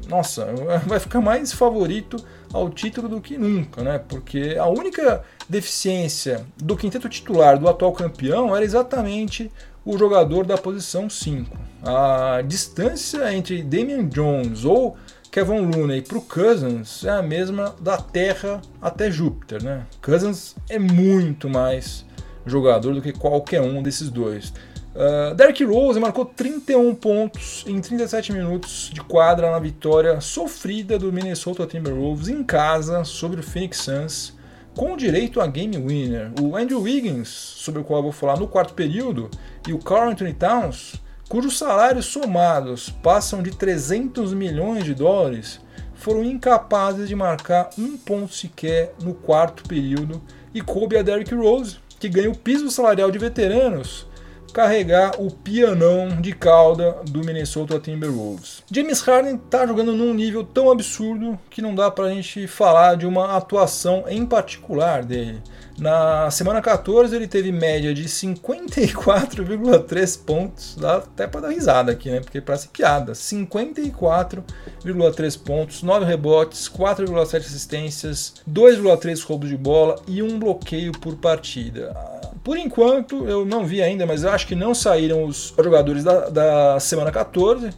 nossa, 0.09 0.47
vai 0.87 1.01
ficar 1.01 1.21
mais 1.21 1.53
favorito 1.53 2.17
ao 2.53 2.71
título 2.71 3.09
do 3.09 3.21
que 3.21 3.37
nunca, 3.37 3.83
né? 3.83 3.99
Porque 3.99 4.57
a 4.59 4.67
única 4.67 5.23
deficiência 5.49 6.47
do 6.57 6.77
quinteto 6.77 7.09
titular 7.09 7.59
do 7.59 7.69
atual 7.69 7.93
campeão 7.93 8.55
era 8.55 8.65
exatamente 8.65 9.51
o 9.85 9.97
jogador 9.97 10.45
da 10.45 10.59
posição 10.59 11.09
5. 11.09 11.57
A 11.83 12.43
distância 12.43 13.33
entre 13.33 13.63
Damian 13.63 14.09
Jones 14.09 14.65
ou 14.65 14.97
Kevin 15.31 15.71
Looney 15.71 16.03
para 16.03 16.19
o 16.19 16.23
Cousins 16.23 17.05
é 17.05 17.11
a 17.11 17.23
mesma 17.23 17.75
da 17.81 17.99
Terra 17.99 18.61
até 18.81 19.11
Júpiter, 19.11 19.63
né? 19.63 19.87
Cousins 20.03 20.57
é 20.69 20.79
muito 20.79 21.49
mais 21.49 22.05
jogador 22.47 22.95
do 22.95 23.03
que 23.03 23.13
qualquer 23.13 23.61
um 23.61 23.83
desses 23.83 24.09
dois. 24.09 24.53
Uh, 24.97 25.35
Derrick 25.35 25.63
Rose 25.63 26.01
marcou 26.01 26.25
31 26.25 26.95
pontos 26.95 27.63
em 27.67 27.79
37 27.79 28.33
minutos 28.33 28.91
de 28.95 29.03
quadra 29.03 29.51
na 29.51 29.59
vitória 29.59 30.23
sofrida 30.23 30.99
do 30.99 31.13
Minnesota 31.13 31.67
Timberwolves 31.67 32.29
em 32.29 32.43
casa 32.43 33.05
sobre 33.05 33.41
o 33.41 33.43
Phoenix 33.43 33.77
Suns, 33.77 34.35
com 34.75 34.97
direito 34.97 35.39
a 35.39 35.47
game 35.47 35.77
winner. 35.77 36.33
O 36.41 36.57
Andrew 36.57 36.81
Wiggins, 36.81 37.29
sobre 37.29 37.83
o 37.83 37.85
qual 37.85 37.99
eu 37.99 38.05
vou 38.05 38.13
falar 38.13 38.39
no 38.39 38.49
quarto 38.49 38.73
período, 38.73 39.31
e 39.69 39.75
o 39.75 39.79
Carl 39.79 40.09
Anthony 40.09 40.33
Towns, 40.33 40.95
cujos 41.29 41.59
salários 41.59 42.07
somados 42.07 42.89
passam 42.89 43.43
de 43.43 43.51
300 43.51 44.33
milhões 44.33 44.83
de 44.83 44.95
dólares, 44.95 45.61
foram 45.93 46.25
incapazes 46.25 47.07
de 47.07 47.15
marcar 47.15 47.69
um 47.79 47.99
ponto 47.99 48.33
sequer 48.33 48.95
no 49.03 49.13
quarto 49.13 49.63
período 49.69 50.23
e 50.55 50.63
coube 50.63 50.97
a 50.97 51.03
Derrick 51.03 51.35
Rose, 51.35 51.77
que 52.01 52.09
ganha 52.09 52.31
o 52.31 52.37
piso 52.37 52.71
salarial 52.71 53.11
de 53.11 53.19
veteranos 53.19 54.07
carregar 54.53 55.21
o 55.21 55.31
pianão 55.31 56.21
de 56.21 56.33
cauda 56.33 56.97
do 57.09 57.21
Minnesota 57.21 57.79
Timberwolves. 57.79 58.63
James 58.71 59.01
Harden 59.01 59.37
está 59.37 59.67
jogando 59.67 59.93
num 59.93 60.15
nível 60.15 60.45
tão 60.45 60.71
absurdo 60.71 61.39
que 61.51 61.63
não 61.63 61.75
dá 61.75 61.91
para 61.91 62.07
a 62.07 62.11
gente 62.11 62.47
falar 62.47 62.97
de 62.97 63.07
uma 63.07 63.37
atuação 63.37 64.05
em 64.09 64.25
particular 64.25 65.05
dele. 65.05 65.43
Na 65.79 66.31
semana 66.31 66.63
14 66.63 67.15
ele 67.15 67.29
teve 67.29 67.53
média 67.53 67.93
de 67.93 68.05
54,3 68.05 70.25
pontos, 70.25 70.75
dá 70.75 70.97
até 70.97 71.27
para 71.27 71.43
dar 71.43 71.51
risada 71.51 71.93
aqui, 71.93 72.11
né? 72.11 72.21
Porque 72.21 72.41
parece 72.41 72.69
piada. 72.69 73.13
54,3 73.13 75.39
pontos, 75.39 75.83
9 75.83 76.07
rebotes, 76.07 76.67
4,7 76.67 77.41
assistências, 77.41 78.37
2,3 78.51 79.23
roubos 79.23 79.51
de 79.51 79.57
bola 79.57 79.97
e 80.09 80.23
um 80.23 80.39
bloqueio 80.39 80.93
por 80.93 81.17
partida. 81.17 82.16
Por 82.47 82.57
enquanto, 82.57 83.27
eu 83.27 83.45
não 83.45 83.67
vi 83.67 83.83
ainda, 83.83 84.07
mas 84.07 84.23
eu 84.23 84.31
acho 84.31 84.47
que 84.47 84.55
não 84.55 84.73
saíram 84.73 85.25
os 85.25 85.53
jogadores 85.61 86.05
da, 86.05 86.29
da 86.29 86.79
semana 86.79 87.11
14, 87.11 87.71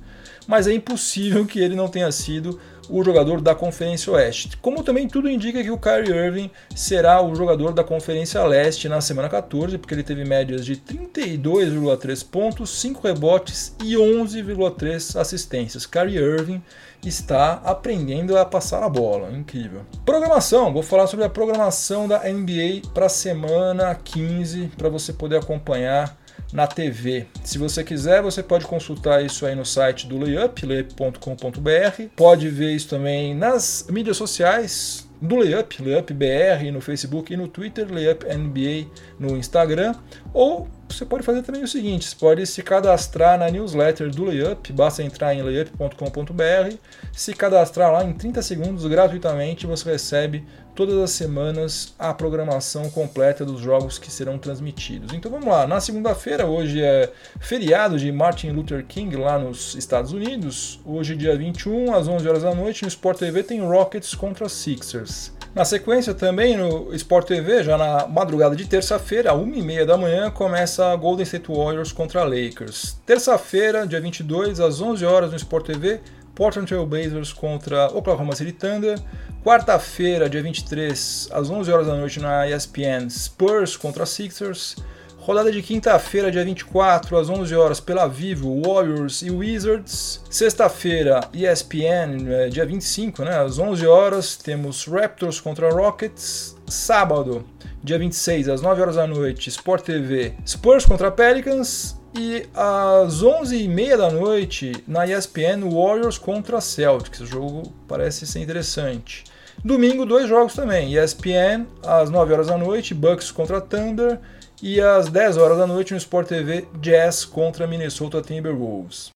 mas 0.46 0.66
é 0.66 0.74
impossível 0.74 1.46
que 1.46 1.58
ele 1.58 1.74
não 1.74 1.88
tenha 1.88 2.12
sido 2.12 2.60
o 2.88 3.02
jogador 3.04 3.40
da 3.40 3.54
Conferência 3.54 4.12
Oeste. 4.12 4.56
Como 4.58 4.82
também 4.82 5.08
tudo 5.08 5.28
indica 5.28 5.62
que 5.62 5.70
o 5.70 5.78
Kyrie 5.78 6.12
Irving 6.12 6.50
será 6.74 7.22
o 7.22 7.34
jogador 7.34 7.72
da 7.72 7.84
Conferência 7.84 8.42
Leste 8.44 8.88
na 8.88 9.00
semana 9.00 9.28
14, 9.28 9.78
porque 9.78 9.94
ele 9.94 10.02
teve 10.02 10.24
médias 10.24 10.64
de 10.64 10.76
32,3 10.76 12.26
pontos, 12.28 12.70
5 12.80 13.06
rebotes 13.06 13.74
e 13.82 13.94
11,3 13.94 15.18
assistências. 15.18 15.86
Kyrie 15.86 16.18
Irving 16.18 16.62
está 17.06 17.60
aprendendo 17.64 18.36
a 18.36 18.44
passar 18.44 18.82
a 18.82 18.88
bola, 18.88 19.30
incrível. 19.30 19.82
Programação, 20.04 20.72
vou 20.72 20.82
falar 20.82 21.06
sobre 21.06 21.24
a 21.24 21.30
programação 21.30 22.08
da 22.08 22.20
NBA 22.20 22.88
para 22.92 23.06
a 23.06 23.10
semana 23.10 23.94
15, 23.94 24.72
para 24.76 24.88
você 24.88 25.12
poder 25.12 25.36
acompanhar 25.36 26.16
na 26.52 26.66
TV. 26.66 27.26
Se 27.44 27.58
você 27.58 27.84
quiser, 27.84 28.22
você 28.22 28.42
pode 28.42 28.66
consultar 28.66 29.24
isso 29.24 29.46
aí 29.46 29.54
no 29.54 29.64
site 29.64 30.06
do 30.06 30.18
Layup, 30.18 30.64
layup.com.br. 30.64 32.02
Pode 32.16 32.48
ver 32.48 32.74
isso 32.74 32.88
também 32.88 33.34
nas 33.34 33.86
mídias 33.90 34.16
sociais 34.16 35.08
do 35.20 35.36
Layup, 35.36 35.82
Layup 35.82 36.14
BR 36.14 36.70
no 36.72 36.80
Facebook 36.80 37.32
e 37.32 37.36
no 37.36 37.48
Twitter, 37.48 37.92
Layup 37.92 38.24
NBA 38.24 38.88
no 39.18 39.36
Instagram, 39.36 39.94
ou 40.32 40.68
você 40.88 41.04
pode 41.04 41.22
fazer 41.22 41.42
também 41.42 41.62
o 41.62 41.68
seguinte: 41.68 42.08
você 42.08 42.16
pode 42.16 42.46
se 42.46 42.62
cadastrar 42.62 43.38
na 43.38 43.50
newsletter 43.50 44.10
do 44.10 44.24
Layup, 44.24 44.72
basta 44.72 45.02
entrar 45.02 45.34
em 45.34 45.42
layup.com.br, 45.42 46.76
se 47.18 47.34
cadastrar 47.34 47.92
lá 47.92 48.04
em 48.04 48.12
30 48.12 48.40
segundos 48.42 48.86
gratuitamente, 48.86 49.66
você 49.66 49.90
recebe 49.90 50.44
todas 50.72 50.96
as 50.98 51.10
semanas 51.10 51.92
a 51.98 52.14
programação 52.14 52.88
completa 52.90 53.44
dos 53.44 53.60
jogos 53.60 53.98
que 53.98 54.08
serão 54.08 54.38
transmitidos. 54.38 55.12
Então 55.12 55.28
vamos 55.28 55.48
lá, 55.48 55.66
na 55.66 55.80
segunda-feira, 55.80 56.46
hoje 56.46 56.80
é 56.80 57.10
feriado 57.40 57.98
de 57.98 58.12
Martin 58.12 58.50
Luther 58.50 58.86
King 58.86 59.16
lá 59.16 59.36
nos 59.36 59.74
Estados 59.74 60.12
Unidos, 60.12 60.78
hoje 60.86 61.16
dia 61.16 61.36
21 61.36 61.92
às 61.92 62.06
11 62.06 62.28
horas 62.28 62.42
da 62.44 62.54
noite 62.54 62.82
no 62.82 62.88
Sport 62.88 63.18
TV 63.18 63.42
tem 63.42 63.60
Rockets 63.62 64.14
contra 64.14 64.48
Sixers. 64.48 65.36
Na 65.54 65.64
sequência, 65.64 66.14
também 66.14 66.56
no 66.56 66.94
Sport 66.94 67.26
TV, 67.26 67.64
já 67.64 67.76
na 67.76 68.06
madrugada 68.06 68.54
de 68.54 68.64
terça-feira, 68.64 69.32
às 69.32 69.38
1h30 69.38 69.84
da 69.86 69.96
manhã, 69.96 70.30
começa 70.30 70.92
a 70.92 70.94
Golden 70.94 71.24
State 71.24 71.50
Warriors 71.50 71.90
contra 71.90 72.22
Lakers. 72.22 72.96
Terça-feira, 73.04 73.84
dia 73.84 74.00
22, 74.00 74.60
às 74.60 74.80
11 74.80 75.04
horas 75.04 75.30
no 75.30 75.36
Sport 75.36 75.66
TV, 75.66 76.00
Portland 76.38 76.68
Trail 76.68 76.86
Blazers 76.86 77.32
contra 77.32 77.88
Oklahoma 77.88 78.36
City 78.36 78.52
Thunder. 78.52 78.96
Quarta-feira, 79.42 80.30
dia 80.30 80.40
23, 80.40 81.30
às 81.32 81.50
11 81.50 81.72
horas 81.72 81.86
da 81.88 81.96
noite 81.96 82.20
na 82.20 82.48
ESPN, 82.48 83.10
Spurs 83.10 83.76
contra 83.76 84.06
Sixers. 84.06 84.76
Rodada 85.18 85.50
de 85.50 85.60
quinta-feira, 85.60 86.30
dia 86.30 86.44
24, 86.44 87.18
às 87.18 87.28
11 87.28 87.56
horas, 87.56 87.80
pela 87.80 88.06
Vivo, 88.06 88.62
Warriors 88.64 89.20
e 89.20 89.32
Wizards. 89.32 90.22
Sexta-feira, 90.30 91.28
ESPN, 91.34 92.32
é, 92.32 92.48
dia 92.48 92.64
25, 92.64 93.24
né, 93.24 93.36
às 93.36 93.58
11 93.58 93.84
horas, 93.88 94.36
temos 94.36 94.86
Raptors 94.86 95.40
contra 95.40 95.70
Rockets. 95.70 96.56
Sábado, 96.68 97.44
dia 97.82 97.98
26, 97.98 98.48
às 98.48 98.62
9 98.62 98.80
horas 98.80 98.94
da 98.94 99.08
noite, 99.08 99.48
Sport 99.48 99.84
TV, 99.84 100.34
Spurs 100.46 100.86
contra 100.86 101.10
Pelicans. 101.10 101.97
E 102.14 102.46
às 102.54 103.22
11h30 103.22 103.96
da 103.96 104.10
noite, 104.10 104.72
na 104.86 105.06
ESPN, 105.06 105.68
Warriors 105.70 106.18
contra 106.18 106.60
Celtics. 106.60 107.20
O 107.20 107.26
jogo 107.26 107.72
parece 107.86 108.26
ser 108.26 108.40
interessante. 108.40 109.24
Domingo, 109.64 110.06
dois 110.06 110.28
jogos 110.28 110.54
também. 110.54 110.94
ESPN, 110.94 111.66
às 111.84 112.10
9 112.10 112.32
horas 112.32 112.46
da 112.46 112.56
noite, 112.56 112.94
Bucks 112.94 113.30
contra 113.30 113.60
Thunder. 113.60 114.18
E 114.62 114.80
às 114.80 115.08
10 115.08 115.36
horas 115.36 115.58
da 115.58 115.66
noite 115.66 115.92
no 115.92 115.98
Sport 115.98 116.28
TV, 116.28 116.66
Jazz 116.80 117.24
contra 117.24 117.66
Minnesota 117.66 118.20
Timberwolves. 118.20 119.10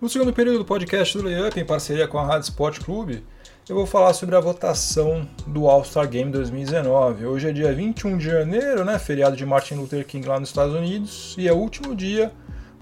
No 0.00 0.08
segundo 0.08 0.32
período 0.32 0.58
do 0.58 0.64
podcast 0.64 1.16
do 1.16 1.22
Layup, 1.22 1.60
em 1.60 1.64
parceria 1.64 2.08
com 2.08 2.18
a 2.18 2.26
Rádio 2.26 2.48
Sport 2.48 2.80
Clube, 2.80 3.24
eu 3.72 3.76
vou 3.76 3.86
falar 3.86 4.12
sobre 4.12 4.36
a 4.36 4.40
votação 4.40 5.26
do 5.46 5.66
All-Star 5.66 6.06
Game 6.06 6.30
2019. 6.30 7.24
Hoje 7.24 7.48
é 7.48 7.52
dia 7.52 7.72
21 7.72 8.18
de 8.18 8.26
janeiro, 8.26 8.84
né, 8.84 8.98
feriado 8.98 9.34
de 9.34 9.46
Martin 9.46 9.76
Luther 9.76 10.06
King 10.06 10.28
lá 10.28 10.38
nos 10.38 10.50
Estados 10.50 10.74
Unidos, 10.74 11.34
e 11.38 11.48
é 11.48 11.52
o 11.54 11.56
último 11.56 11.96
dia 11.96 12.30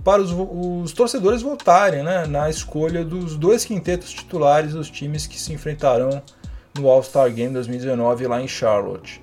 para 0.02 0.20
os, 0.20 0.32
os 0.32 0.92
torcedores 0.92 1.42
votarem 1.42 2.02
né, 2.02 2.26
na 2.26 2.50
escolha 2.50 3.04
dos 3.04 3.36
dois 3.36 3.64
quintetos 3.64 4.10
titulares 4.10 4.72
dos 4.72 4.90
times 4.90 5.28
que 5.28 5.38
se 5.38 5.52
enfrentarão 5.52 6.20
no 6.76 6.88
All-Star 6.88 7.30
Game 7.32 7.54
2019 7.54 8.26
lá 8.26 8.42
em 8.42 8.48
Charlotte. 8.48 9.22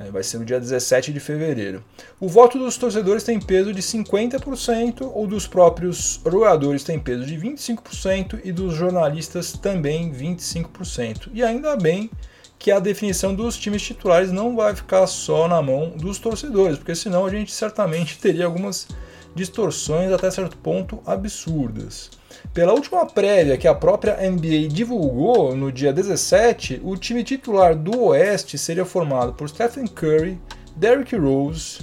É, 0.00 0.10
vai 0.10 0.22
ser 0.22 0.38
no 0.38 0.46
dia 0.46 0.58
17 0.58 1.12
de 1.12 1.20
fevereiro. 1.20 1.84
O 2.18 2.26
voto 2.26 2.58
dos 2.58 2.78
torcedores 2.78 3.22
tem 3.22 3.38
peso 3.38 3.70
de 3.70 3.82
50%, 3.82 5.10
ou 5.12 5.26
dos 5.26 5.46
próprios 5.46 6.18
jogadores 6.24 6.82
tem 6.82 6.98
peso 6.98 7.26
de 7.26 7.36
25% 7.36 8.40
e 8.42 8.50
dos 8.50 8.74
jornalistas 8.74 9.52
também 9.52 10.10
25%. 10.10 11.28
E 11.34 11.42
ainda 11.42 11.76
bem 11.76 12.10
que 12.58 12.70
a 12.70 12.80
definição 12.80 13.34
dos 13.34 13.58
times 13.58 13.82
titulares 13.82 14.32
não 14.32 14.56
vai 14.56 14.74
ficar 14.74 15.06
só 15.06 15.46
na 15.46 15.60
mão 15.60 15.90
dos 15.90 16.18
torcedores, 16.18 16.78
porque 16.78 16.94
senão 16.94 17.26
a 17.26 17.30
gente 17.30 17.52
certamente 17.52 18.16
teria 18.20 18.46
algumas 18.46 18.88
distorções 19.34 20.10
até 20.12 20.30
certo 20.30 20.56
ponto 20.56 21.02
absurdas. 21.04 22.10
Pela 22.52 22.72
última 22.72 23.06
prévia 23.06 23.56
que 23.56 23.68
a 23.68 23.74
própria 23.74 24.16
NBA 24.16 24.68
divulgou 24.68 25.54
no 25.54 25.70
dia 25.70 25.92
17, 25.92 26.80
o 26.82 26.96
time 26.96 27.22
titular 27.22 27.74
do 27.74 28.06
Oeste 28.06 28.58
seria 28.58 28.84
formado 28.84 29.32
por 29.32 29.48
Stephen 29.48 29.86
Curry, 29.86 30.40
Derrick 30.74 31.14
Rose, 31.16 31.80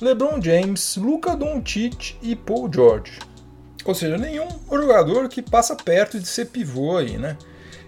LeBron 0.00 0.42
James, 0.42 0.96
Luka 0.96 1.34
Doncic 1.34 2.16
e 2.20 2.36
Paul 2.36 2.70
George. 2.72 3.18
Ou 3.84 3.94
seja, 3.94 4.18
nenhum 4.18 4.48
jogador 4.70 5.28
que 5.28 5.40
passa 5.40 5.76
perto 5.76 6.18
de 6.18 6.26
ser 6.26 6.46
pivô 6.46 6.96
aí, 6.96 7.16
né? 7.16 7.36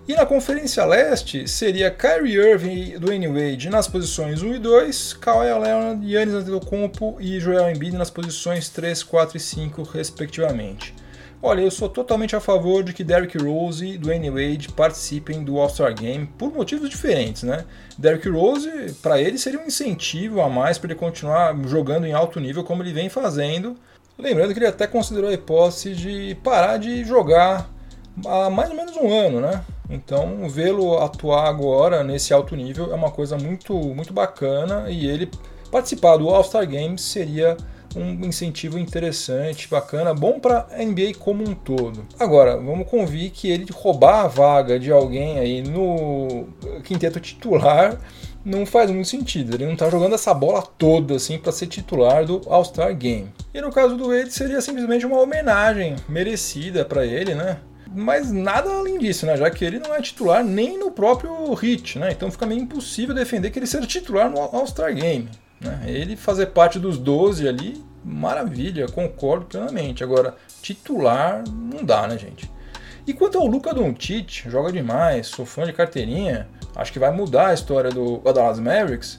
E 0.09 0.15
na 0.15 0.25
Conferência 0.25 0.85
Leste 0.85 1.49
seria 1.49 1.91
Kyrie 1.91 2.37
Irving 2.37 2.93
e 2.95 2.99
Dwayne 2.99 3.27
Wade 3.27 3.69
nas 3.69 3.89
posições 3.89 4.41
1 4.41 4.55
e 4.55 4.59
2, 4.61 5.15
Kawhi 5.15 5.47
Leonard, 5.47 6.07
Giannis 6.07 6.35
Antetokounmpo 6.35 7.17
e 7.19 7.41
Joel 7.41 7.73
Embiid 7.73 7.97
nas 7.97 8.09
posições 8.09 8.69
3, 8.69 9.03
4 9.03 9.37
e 9.37 9.41
5, 9.41 9.83
respectivamente. 9.83 10.95
Olha, 11.43 11.61
eu 11.61 11.71
sou 11.71 11.89
totalmente 11.89 12.35
a 12.35 12.41
favor 12.41 12.83
de 12.83 12.93
que 12.93 13.05
Derrick 13.05 13.37
Rose 13.37 13.87
e 13.87 13.99
Dwayne 13.99 14.31
Wade 14.31 14.73
participem 14.73 15.45
do 15.45 15.59
All-Star 15.59 15.95
Game 15.95 16.27
por 16.39 16.53
motivos 16.53 16.89
diferentes, 16.89 17.43
né? 17.43 17.65
Derrick 17.99 18.29
Rose, 18.29 18.95
para 19.03 19.21
ele, 19.21 19.39
seria 19.39 19.61
um 19.61 19.67
incentivo 19.67 20.41
a 20.41 20.49
mais 20.49 20.79
para 20.79 20.91
ele 20.91 20.99
continuar 20.99 21.55
jogando 21.67 22.07
em 22.07 22.13
alto 22.13 22.41
nível 22.41 22.65
como 22.65 22.83
ele 22.83 22.93
vem 22.93 23.11
fazendo. 23.11 23.77
Lembrando 24.19 24.55
que 24.55 24.59
ele 24.59 24.67
até 24.67 24.87
considerou 24.87 25.29
a 25.29 25.35
hipótese 25.35 25.95
de 25.95 26.35
parar 26.43 26.79
de 26.79 27.05
jogar 27.05 27.69
há 28.25 28.49
mais 28.49 28.71
ou 28.71 28.77
menos 28.77 28.97
um 28.97 29.13
ano, 29.13 29.41
né? 29.41 29.63
Então, 29.91 30.49
vê-lo 30.49 30.99
atuar 30.99 31.49
agora 31.49 32.03
nesse 32.03 32.33
alto 32.33 32.57
nível 32.57 32.91
é 32.91 32.95
uma 32.95 33.11
coisa 33.11 33.37
muito, 33.37 33.75
muito 33.75 34.13
bacana 34.13 34.91
e 34.91 35.07
ele 35.07 35.31
participar 35.71 36.17
do 36.17 36.29
All-Star 36.29 36.67
Game 36.67 36.99
seria 36.99 37.57
um 37.97 38.27
incentivo 38.27 38.79
interessante, 38.79 39.69
bacana, 39.69 40.13
bom 40.13 40.39
para 40.39 40.67
a 40.71 40.85
NBA 40.85 41.15
como 41.19 41.43
um 41.43 41.55
todo. 41.55 42.07
Agora, 42.19 42.57
vamos 42.57 42.89
convir 42.89 43.31
que 43.31 43.51
ele 43.51 43.67
roubar 43.73 44.25
a 44.25 44.29
vaga 44.29 44.79
de 44.79 44.93
alguém 44.93 45.39
aí 45.39 45.63
no 45.63 46.47
quinteto 46.85 47.19
titular 47.19 47.99
não 48.45 48.65
faz 48.65 48.91
muito 48.91 49.09
sentido. 49.09 49.55
Ele 49.55 49.67
não 49.67 49.73
está 49.73 49.91
jogando 49.91 50.15
essa 50.15 50.33
bola 50.33 50.63
toda 50.63 51.17
assim 51.17 51.37
para 51.37 51.51
ser 51.51 51.67
titular 51.67 52.25
do 52.25 52.43
All-Star 52.47 52.95
Game. 52.95 53.33
E 53.53 53.61
no 53.61 53.73
caso 53.73 53.97
do 53.97 54.09
Wade 54.09 54.33
seria 54.33 54.61
simplesmente 54.61 55.05
uma 55.05 55.21
homenagem 55.21 55.97
merecida 56.09 56.85
para 56.85 57.05
ele, 57.05 57.35
né? 57.35 57.59
Mas 57.93 58.31
nada 58.31 58.71
além 58.71 58.99
disso, 58.99 59.27
né? 59.27 59.37
Já 59.37 59.51
que 59.51 59.65
ele 59.65 59.79
não 59.79 59.95
é 59.95 60.01
titular 60.01 60.45
nem 60.45 60.79
no 60.79 60.91
próprio 60.91 61.53
Hit, 61.55 61.99
né? 61.99 62.13
Então 62.13 62.31
fica 62.31 62.47
meio 62.47 62.61
impossível 62.61 63.15
defender 63.15 63.51
que 63.51 63.59
ele 63.59 63.67
seja 63.67 63.87
titular 63.87 64.31
no 64.31 64.39
All-Star 64.39 64.95
Game. 64.95 65.29
Né? 65.61 65.85
Ele 65.87 66.17
fazer 66.17 66.47
parte 66.47 66.79
dos 66.79 66.99
12 66.99 67.49
ali, 67.49 67.83
maravilha, 68.07 68.87
concordo 68.87 69.47
plenamente. 69.47 70.05
Agora, 70.05 70.37
titular 70.63 71.43
não 71.49 71.85
dá, 71.85 72.07
né, 72.07 72.17
gente? 72.17 72.49
E 73.07 73.13
quanto 73.13 73.39
ao 73.39 73.47
Luca 73.47 73.75
Doncic, 73.75 74.49
joga 74.49 74.73
demais, 74.73 75.27
sou 75.27 75.45
fã 75.45 75.65
de 75.65 75.73
carteirinha, 75.73 76.49
acho 76.75 76.93
que 76.93 76.99
vai 76.99 77.11
mudar 77.13 77.49
a 77.49 77.55
história 77.55 77.91
do 77.91 78.19
Dallas 78.19 78.59
Mavericks. 78.59 79.19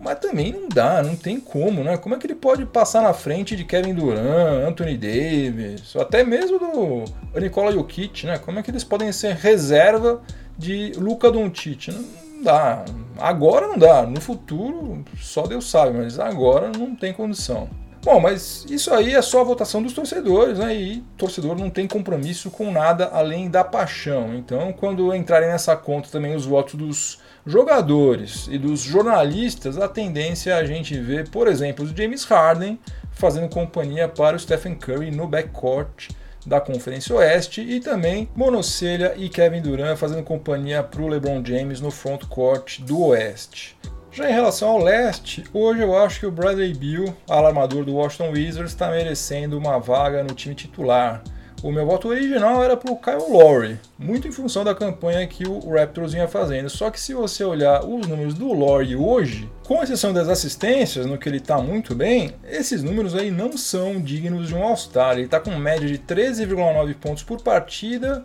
Mas 0.00 0.20
também 0.20 0.52
não 0.52 0.68
dá, 0.68 1.02
não 1.02 1.16
tem 1.16 1.40
como, 1.40 1.82
né? 1.82 1.96
Como 1.96 2.14
é 2.14 2.18
que 2.18 2.26
ele 2.26 2.36
pode 2.36 2.64
passar 2.64 3.02
na 3.02 3.12
frente 3.12 3.56
de 3.56 3.64
Kevin 3.64 3.94
Durant, 3.94 4.68
Anthony 4.68 4.96
Davis, 4.96 5.96
até 5.96 6.22
mesmo 6.22 6.58
do 6.58 7.40
Nikola 7.40 7.72
Jokic, 7.72 8.24
né? 8.24 8.38
Como 8.38 8.60
é 8.60 8.62
que 8.62 8.70
eles 8.70 8.84
podem 8.84 9.10
ser 9.10 9.34
reserva 9.34 10.22
de 10.56 10.92
Luca 10.96 11.32
Doncic? 11.32 11.88
Não 11.88 12.42
dá. 12.44 12.84
Agora 13.18 13.66
não 13.66 13.76
dá. 13.76 14.02
No 14.02 14.20
futuro, 14.20 15.04
só 15.20 15.42
Deus 15.48 15.68
sabe, 15.68 15.98
mas 15.98 16.18
agora 16.20 16.70
não 16.70 16.94
tem 16.94 17.12
condição. 17.12 17.68
Bom, 18.02 18.20
mas 18.20 18.64
isso 18.70 18.92
aí 18.94 19.14
é 19.14 19.20
só 19.20 19.40
a 19.40 19.44
votação 19.44 19.82
dos 19.82 19.92
torcedores, 19.92 20.58
né? 20.58 20.74
E 20.74 21.04
torcedor 21.16 21.56
não 21.56 21.68
tem 21.68 21.86
compromisso 21.86 22.50
com 22.50 22.70
nada 22.70 23.06
além 23.12 23.50
da 23.50 23.64
paixão. 23.64 24.34
Então, 24.34 24.72
quando 24.72 25.14
entrarem 25.14 25.48
nessa 25.48 25.76
conta 25.76 26.08
também 26.08 26.34
os 26.34 26.46
votos 26.46 26.74
dos 26.74 27.18
jogadores 27.44 28.46
e 28.50 28.58
dos 28.58 28.80
jornalistas, 28.80 29.78
a 29.78 29.88
tendência 29.88 30.52
é 30.52 30.54
a 30.54 30.64
gente 30.64 30.98
ver, 30.98 31.28
por 31.28 31.48
exemplo, 31.48 31.84
o 31.84 31.96
James 31.96 32.24
Harden 32.24 32.78
fazendo 33.10 33.48
companhia 33.48 34.06
para 34.08 34.36
o 34.36 34.38
Stephen 34.38 34.76
Curry 34.76 35.10
no 35.10 35.26
backcourt 35.26 36.10
da 36.46 36.60
Conferência 36.60 37.14
Oeste 37.16 37.60
e 37.60 37.80
também 37.80 38.28
Monocelha 38.34 39.14
e 39.16 39.28
Kevin 39.28 39.60
Durant 39.60 39.98
fazendo 39.98 40.22
companhia 40.22 40.82
para 40.82 41.02
o 41.02 41.08
LeBron 41.08 41.44
James 41.44 41.80
no 41.80 41.90
frontcourt 41.90 42.80
do 42.80 43.02
Oeste. 43.06 43.76
Já 44.10 44.28
em 44.28 44.32
relação 44.32 44.70
ao 44.70 44.82
leste, 44.82 45.44
hoje 45.52 45.82
eu 45.82 45.96
acho 45.96 46.20
que 46.20 46.26
o 46.26 46.30
Bradley 46.30 46.74
Beal, 46.74 47.14
alarmador 47.28 47.84
do 47.84 47.94
Washington 47.94 48.30
Wizards, 48.30 48.72
está 48.72 48.90
merecendo 48.90 49.56
uma 49.56 49.78
vaga 49.78 50.24
no 50.24 50.34
time 50.34 50.54
titular. 50.54 51.22
O 51.62 51.72
meu 51.72 51.84
voto 51.84 52.08
original 52.08 52.62
era 52.62 52.76
para 52.76 52.92
o 52.92 52.96
Kyle 52.96 53.30
Lowry, 53.30 53.80
muito 53.98 54.28
em 54.28 54.32
função 54.32 54.62
da 54.62 54.74
campanha 54.74 55.26
que 55.26 55.46
o 55.46 55.74
Raptors 55.74 56.12
vinha 56.12 56.28
fazendo. 56.28 56.70
Só 56.70 56.88
que 56.88 57.00
se 57.00 57.12
você 57.12 57.42
olhar 57.44 57.84
os 57.84 58.06
números 58.06 58.34
do 58.34 58.52
Lowry 58.52 58.94
hoje, 58.94 59.50
com 59.66 59.82
exceção 59.82 60.12
das 60.12 60.28
assistências, 60.28 61.04
no 61.04 61.18
que 61.18 61.28
ele 61.28 61.38
está 61.38 61.58
muito 61.58 61.96
bem, 61.96 62.32
esses 62.48 62.82
números 62.82 63.14
aí 63.14 63.30
não 63.30 63.56
são 63.56 64.00
dignos 64.00 64.48
de 64.48 64.54
um 64.54 64.62
All-Star. 64.62 65.14
Ele 65.14 65.24
está 65.24 65.40
com 65.40 65.50
média 65.56 65.88
de 65.88 65.98
13,9 65.98 66.94
pontos 66.94 67.24
por 67.24 67.42
partida, 67.42 68.24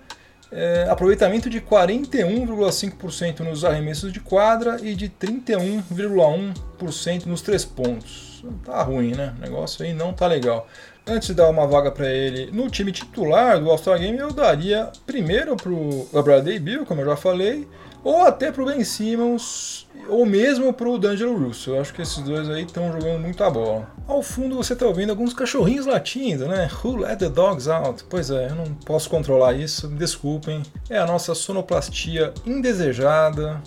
é, 0.54 0.88
aproveitamento 0.90 1.50
de 1.50 1.60
41,5% 1.60 3.40
nos 3.40 3.66
arremessos 3.66 4.14
de 4.14 4.20
quadra 4.20 4.78
e 4.82 4.94
de 4.96 5.10
31,1% 5.10 7.26
nos 7.26 7.42
três 7.42 7.66
pontos. 7.66 8.46
Tá 8.66 8.84
ruim, 8.84 9.16
né? 9.16 9.34
O 9.38 9.42
negócio 9.42 9.86
aí 9.86 9.94
não 9.94 10.14
tá 10.14 10.28
legal 10.28 10.68
antes 11.06 11.30
de 11.30 11.34
dar 11.34 11.50
uma 11.50 11.68
vaga 11.68 11.92
para 11.92 12.10
ele 12.10 12.50
no 12.52 12.70
time 12.70 12.92
titular 12.92 13.60
do 13.60 13.70
All-Star 13.70 14.00
Game, 14.00 14.18
eu 14.18 14.32
daria 14.32 14.90
primeiro 15.06 15.56
para 15.56 15.72
o 15.72 16.24
Bradley 16.24 16.60
Bill, 16.60 16.86
como 16.86 17.02
eu 17.02 17.06
já 17.06 17.16
falei, 17.16 17.68
ou 18.04 18.24
até 18.24 18.52
para 18.52 18.62
o 18.62 18.66
Ben 18.66 18.84
Simmons, 18.84 19.88
ou 20.10 20.26
mesmo 20.26 20.74
para 20.74 20.90
o 20.90 20.98
D'Angelo 20.98 21.38
Russell. 21.38 21.76
Eu 21.76 21.82
acho 21.82 21.94
que 21.94 22.02
esses 22.02 22.20
dois 22.20 22.50
aí 22.50 22.64
estão 22.64 22.92
jogando 22.92 23.22
muita 23.22 23.50
bola. 23.50 23.88
Ao 24.08 24.22
fundo 24.22 24.56
você 24.56 24.74
está 24.74 24.86
ouvindo 24.86 25.12
alguns 25.12 25.34
cachorrinhos 25.34 25.86
latindo, 25.86 26.48
né? 26.48 26.70
Who 26.84 26.98
let 26.98 27.20
the 27.20 27.30
dogs 27.30 27.70
out? 27.70 28.04
Pois 28.10 28.30
é, 28.30 28.50
eu 28.50 28.56
não 28.56 28.66
posso 28.86 29.10
controlar 29.10 29.54
isso, 29.54 29.90
me 29.90 29.98
desculpem. 29.98 30.62
É 30.90 30.98
a 30.98 31.06
nossa 31.06 31.34
sonoplastia 31.34 32.34
indesejada, 32.46 33.62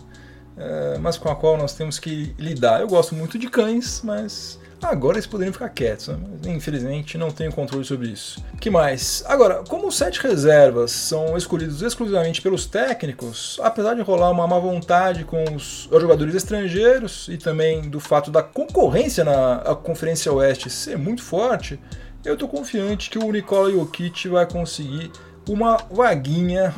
é, 0.56 0.98
mas 0.98 1.16
com 1.16 1.30
a 1.30 1.36
qual 1.36 1.56
nós 1.56 1.74
temos 1.74 1.98
que 1.98 2.34
lidar. 2.38 2.80
Eu 2.80 2.88
gosto 2.88 3.14
muito 3.14 3.38
de 3.38 3.48
cães, 3.48 4.02
mas 4.04 4.58
Agora 4.82 5.16
eles 5.16 5.26
poderiam 5.26 5.52
ficar 5.52 5.68
quietos, 5.70 6.08
né? 6.08 6.18
mas 6.20 6.46
infelizmente 6.46 7.16
não 7.16 7.30
tenho 7.30 7.52
controle 7.52 7.84
sobre 7.84 8.08
isso. 8.08 8.44
que 8.60 8.70
mais? 8.70 9.24
Agora, 9.26 9.64
como 9.68 9.88
os 9.88 9.96
sete 9.96 10.20
reservas 10.20 10.90
são 10.90 11.36
escolhidos 11.36 11.82
exclusivamente 11.82 12.42
pelos 12.42 12.66
técnicos, 12.66 13.58
apesar 13.62 13.94
de 13.94 14.02
rolar 14.02 14.30
uma 14.30 14.46
má 14.46 14.58
vontade 14.58 15.24
com 15.24 15.42
os 15.54 15.88
jogadores 15.90 16.34
estrangeiros 16.34 17.26
e 17.28 17.38
também 17.38 17.88
do 17.88 17.98
fato 17.98 18.30
da 18.30 18.42
concorrência 18.42 19.24
na 19.24 19.74
Conferência 19.82 20.32
Oeste 20.32 20.68
ser 20.68 20.98
muito 20.98 21.22
forte, 21.22 21.80
eu 22.24 22.34
estou 22.34 22.48
confiante 22.48 23.08
que 23.08 23.18
o 23.18 23.32
Nikola 23.32 23.70
Jokic 23.70 24.28
vai 24.28 24.46
conseguir 24.46 25.10
uma 25.48 25.76
vaguinha 25.90 26.74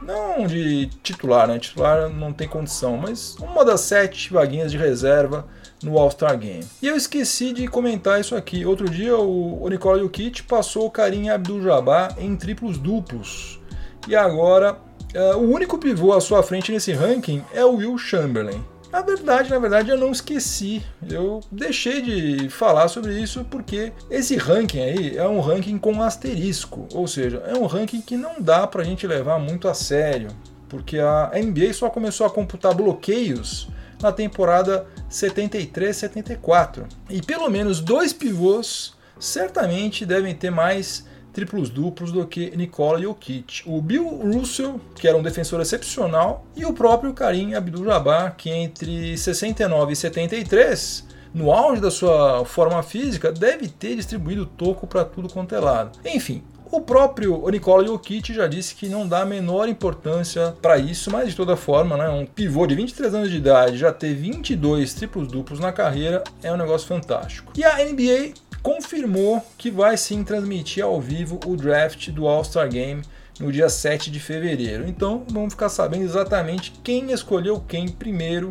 não 0.00 0.46
de 0.46 0.86
titular, 1.02 1.46
né? 1.46 1.58
Titular 1.58 2.08
não 2.08 2.32
tem 2.32 2.48
condição, 2.48 2.96
mas 2.96 3.36
uma 3.36 3.64
das 3.64 3.80
sete 3.82 4.32
vaguinhas 4.32 4.70
de 4.70 4.78
reserva 4.78 5.46
no 5.82 5.98
All-Star 5.98 6.38
Game. 6.38 6.64
E 6.80 6.86
eu 6.86 6.96
esqueci 6.96 7.52
de 7.52 7.66
comentar 7.68 8.20
isso 8.20 8.34
aqui. 8.34 8.64
Outro 8.64 8.88
dia 8.88 9.16
o, 9.16 9.68
Nikola 9.68 9.98
Jokic 9.98 10.42
passou 10.44 10.86
o 10.86 10.90
Karim 10.90 11.28
Abdul-Jabbar 11.28 12.16
em 12.18 12.36
triplos 12.36 12.78
duplos. 12.78 13.60
E 14.08 14.16
agora 14.16 14.76
uh, 15.14 15.38
o 15.38 15.52
único 15.52 15.78
pivô 15.78 16.12
à 16.12 16.20
sua 16.20 16.42
frente 16.42 16.72
nesse 16.72 16.92
ranking 16.92 17.44
é 17.52 17.64
o 17.64 17.76
Will 17.76 17.96
Chamberlain. 17.98 18.64
Na 18.92 19.00
verdade, 19.00 19.48
na 19.48 19.58
verdade, 19.58 19.90
eu 19.90 19.96
não 19.96 20.12
esqueci. 20.12 20.82
Eu 21.08 21.40
deixei 21.50 22.02
de 22.02 22.50
falar 22.50 22.88
sobre 22.88 23.18
isso 23.18 23.42
porque 23.50 23.90
esse 24.10 24.36
ranking 24.36 24.80
aí 24.80 25.16
é 25.16 25.26
um 25.26 25.40
ranking 25.40 25.78
com 25.78 26.02
asterisco, 26.02 26.86
ou 26.92 27.08
seja, 27.08 27.42
é 27.46 27.54
um 27.54 27.64
ranking 27.64 28.02
que 28.02 28.18
não 28.18 28.34
dá 28.38 28.66
pra 28.66 28.84
gente 28.84 29.06
levar 29.06 29.38
muito 29.38 29.66
a 29.66 29.72
sério, 29.72 30.28
porque 30.68 30.98
a 30.98 31.30
NBA 31.34 31.72
só 31.72 31.88
começou 31.88 32.26
a 32.26 32.30
computar 32.30 32.74
bloqueios 32.74 33.66
na 34.02 34.12
temporada 34.12 34.86
73-74. 35.10 36.84
E 37.08 37.22
pelo 37.22 37.48
menos 37.48 37.80
dois 37.80 38.12
pivôs 38.12 38.94
certamente 39.18 40.04
devem 40.04 40.34
ter 40.34 40.50
mais 40.50 41.06
triplos 41.32 41.70
duplos 41.70 42.12
do 42.12 42.26
que 42.26 42.54
Nikola 42.56 43.00
Jokic. 43.00 43.62
O 43.66 43.80
Bill 43.80 44.06
Russell, 44.06 44.80
que 44.94 45.08
era 45.08 45.16
um 45.16 45.22
defensor 45.22 45.60
excepcional, 45.60 46.44
e 46.54 46.64
o 46.64 46.72
próprio 46.72 47.14
Karim 47.14 47.54
Abdul-Jabbar, 47.54 48.36
que 48.36 48.50
entre 48.50 49.16
69 49.16 49.92
e 49.92 49.96
73 49.96 51.12
no 51.32 51.50
auge 51.50 51.80
da 51.80 51.90
sua 51.90 52.44
forma 52.44 52.82
física, 52.82 53.32
deve 53.32 53.66
ter 53.66 53.96
distribuído 53.96 54.44
toco 54.44 54.86
para 54.86 55.04
tudo 55.04 55.30
quanto 55.30 55.54
é 55.54 55.58
lado. 55.58 55.98
Enfim, 56.04 56.44
o 56.72 56.80
próprio 56.80 57.46
Nikola 57.50 57.86
Jokic 57.86 58.32
já 58.32 58.46
disse 58.46 58.74
que 58.74 58.88
não 58.88 59.06
dá 59.06 59.20
a 59.20 59.26
menor 59.26 59.68
importância 59.68 60.56
para 60.62 60.78
isso, 60.78 61.10
mas 61.10 61.28
de 61.28 61.36
toda 61.36 61.54
forma, 61.54 61.98
né, 61.98 62.08
um 62.08 62.24
pivô 62.24 62.66
de 62.66 62.74
23 62.74 63.14
anos 63.14 63.30
de 63.30 63.36
idade 63.36 63.76
já 63.76 63.92
ter 63.92 64.14
22 64.14 64.94
triplos 64.94 65.28
duplos 65.28 65.60
na 65.60 65.70
carreira 65.70 66.24
é 66.42 66.50
um 66.50 66.56
negócio 66.56 66.88
fantástico. 66.88 67.52
E 67.54 67.62
a 67.62 67.76
NBA 67.84 68.32
confirmou 68.62 69.44
que 69.58 69.70
vai 69.70 69.98
sim 69.98 70.24
transmitir 70.24 70.82
ao 70.82 70.98
vivo 70.98 71.38
o 71.44 71.56
draft 71.56 72.08
do 72.08 72.26
All-Star 72.26 72.68
Game 72.70 73.02
no 73.38 73.52
dia 73.52 73.68
7 73.68 74.10
de 74.10 74.18
fevereiro. 74.18 74.88
Então 74.88 75.24
vamos 75.30 75.52
ficar 75.52 75.68
sabendo 75.68 76.04
exatamente 76.04 76.72
quem 76.82 77.12
escolheu 77.12 77.60
quem 77.60 77.86
primeiro 77.86 78.48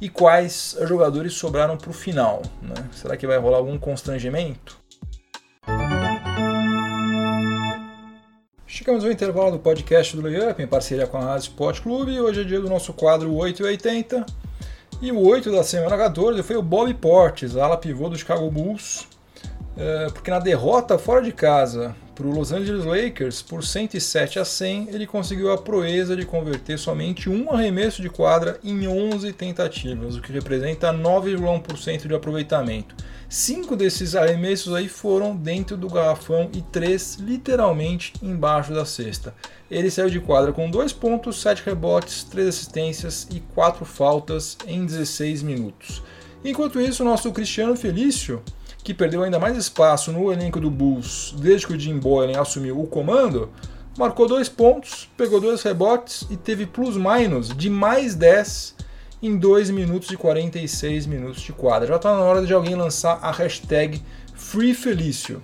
e 0.00 0.08
quais 0.08 0.76
jogadores 0.82 1.34
sobraram 1.34 1.76
para 1.76 1.90
o 1.90 1.94
final. 1.94 2.42
Né? 2.62 2.74
Será 2.92 3.16
que 3.16 3.26
vai 3.26 3.38
rolar 3.38 3.58
algum 3.58 3.78
constrangimento? 3.78 4.83
Chegamos 8.76 9.04
ao 9.04 9.12
intervalo 9.12 9.52
do 9.52 9.60
podcast 9.60 10.16
do 10.16 10.22
Layup 10.22 10.60
em 10.60 10.66
parceria 10.66 11.06
com 11.06 11.16
a 11.16 11.20
Rádio 11.20 11.42
Sport 11.42 11.80
Clube. 11.80 12.18
Hoje 12.18 12.40
é 12.40 12.44
dia 12.44 12.60
do 12.60 12.68
nosso 12.68 12.92
quadro 12.92 13.32
880. 13.32 14.26
E 15.00 15.12
o 15.12 15.20
8 15.20 15.52
da 15.52 15.62
semana 15.62 15.96
14 15.96 16.42
foi 16.42 16.56
o 16.56 16.62
Bob 16.62 16.92
Portes, 16.94 17.56
ala 17.56 17.76
pivô 17.76 18.08
do 18.08 18.18
Chicago 18.18 18.50
Bulls, 18.50 19.06
é, 19.76 20.06
porque 20.06 20.28
na 20.28 20.40
derrota 20.40 20.98
fora 20.98 21.22
de 21.22 21.30
casa 21.30 21.94
para 22.16 22.26
o 22.26 22.32
Los 22.32 22.50
Angeles 22.50 22.84
Lakers 22.84 23.42
por 23.42 23.62
107 23.62 24.40
a 24.40 24.44
100, 24.44 24.88
ele 24.92 25.06
conseguiu 25.06 25.52
a 25.52 25.58
proeza 25.58 26.16
de 26.16 26.26
converter 26.26 26.76
somente 26.76 27.30
um 27.30 27.52
arremesso 27.52 28.02
de 28.02 28.10
quadra 28.10 28.58
em 28.64 28.88
11 28.88 29.32
tentativas, 29.34 30.16
o 30.16 30.20
que 30.20 30.32
representa 30.32 30.92
9,1% 30.92 32.08
de 32.08 32.14
aproveitamento. 32.14 32.96
Cinco 33.36 33.74
desses 33.74 34.14
arremessos 34.14 34.72
aí 34.72 34.88
foram 34.88 35.34
dentro 35.34 35.76
do 35.76 35.88
garrafão 35.88 36.48
e 36.54 36.62
três 36.62 37.16
literalmente 37.16 38.12
embaixo 38.22 38.72
da 38.72 38.84
cesta. 38.84 39.34
Ele 39.68 39.90
saiu 39.90 40.08
de 40.08 40.20
quadra 40.20 40.52
com 40.52 40.70
dois 40.70 40.92
pontos, 40.92 41.42
sete 41.42 41.60
rebotes, 41.66 42.22
três 42.22 42.46
assistências 42.46 43.26
e 43.32 43.40
quatro 43.40 43.84
faltas 43.84 44.56
em 44.68 44.86
16 44.86 45.42
minutos. 45.42 46.00
Enquanto 46.44 46.80
isso, 46.80 47.02
o 47.02 47.04
nosso 47.04 47.32
Cristiano 47.32 47.74
Felício 47.74 48.40
que 48.84 48.94
perdeu 48.94 49.24
ainda 49.24 49.40
mais 49.40 49.56
espaço 49.56 50.12
no 50.12 50.32
elenco 50.32 50.60
do 50.60 50.70
Bulls 50.70 51.34
desde 51.36 51.66
que 51.66 51.72
o 51.72 51.80
Jim 51.80 51.98
Boylan 51.98 52.40
assumiu 52.40 52.80
o 52.80 52.86
comando, 52.86 53.50
marcou 53.98 54.28
dois 54.28 54.48
pontos, 54.48 55.10
pegou 55.16 55.40
dois 55.40 55.60
rebotes 55.60 56.24
e 56.30 56.36
teve 56.36 56.66
plus-minus 56.66 57.48
de 57.48 57.68
mais 57.68 58.14
10 58.14 58.76
em 59.22 59.36
2 59.36 59.70
minutos 59.70 60.10
e 60.10 60.16
46 60.16 61.06
minutos 61.06 61.42
de 61.42 61.52
quadra. 61.52 61.88
Já 61.88 61.96
está 61.96 62.12
na 62.12 62.22
hora 62.22 62.44
de 62.44 62.52
alguém 62.52 62.74
lançar 62.74 63.18
a 63.22 63.30
hashtag 63.30 64.02
FreeFelício. 64.34 65.42